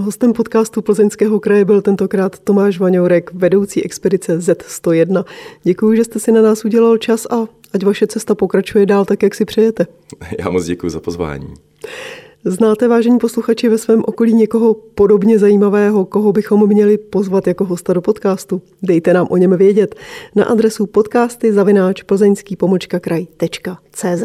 [0.00, 5.24] Hostem podcastu Plzeňského kraje byl tentokrát Tomáš Vaňourek, vedoucí expedice Z101.
[5.62, 9.22] Děkuji, že jste si na nás udělal čas a ať vaše cesta pokračuje dál tak,
[9.22, 9.86] jak si přejete.
[10.38, 11.54] Já moc děkuji za pozvání.
[12.44, 17.92] Znáte, vážení posluchači, ve svém okolí někoho podobně zajímavého, koho bychom měli pozvat jako hosta
[17.92, 18.62] do podcastu?
[18.82, 19.94] Dejte nám o něm vědět
[20.34, 22.56] na adresu podcasty zavináč plzeňský
[23.00, 24.24] kraj.cz.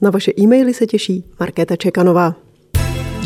[0.00, 2.47] Na vaše e-maily se těší Markéta Čekanová.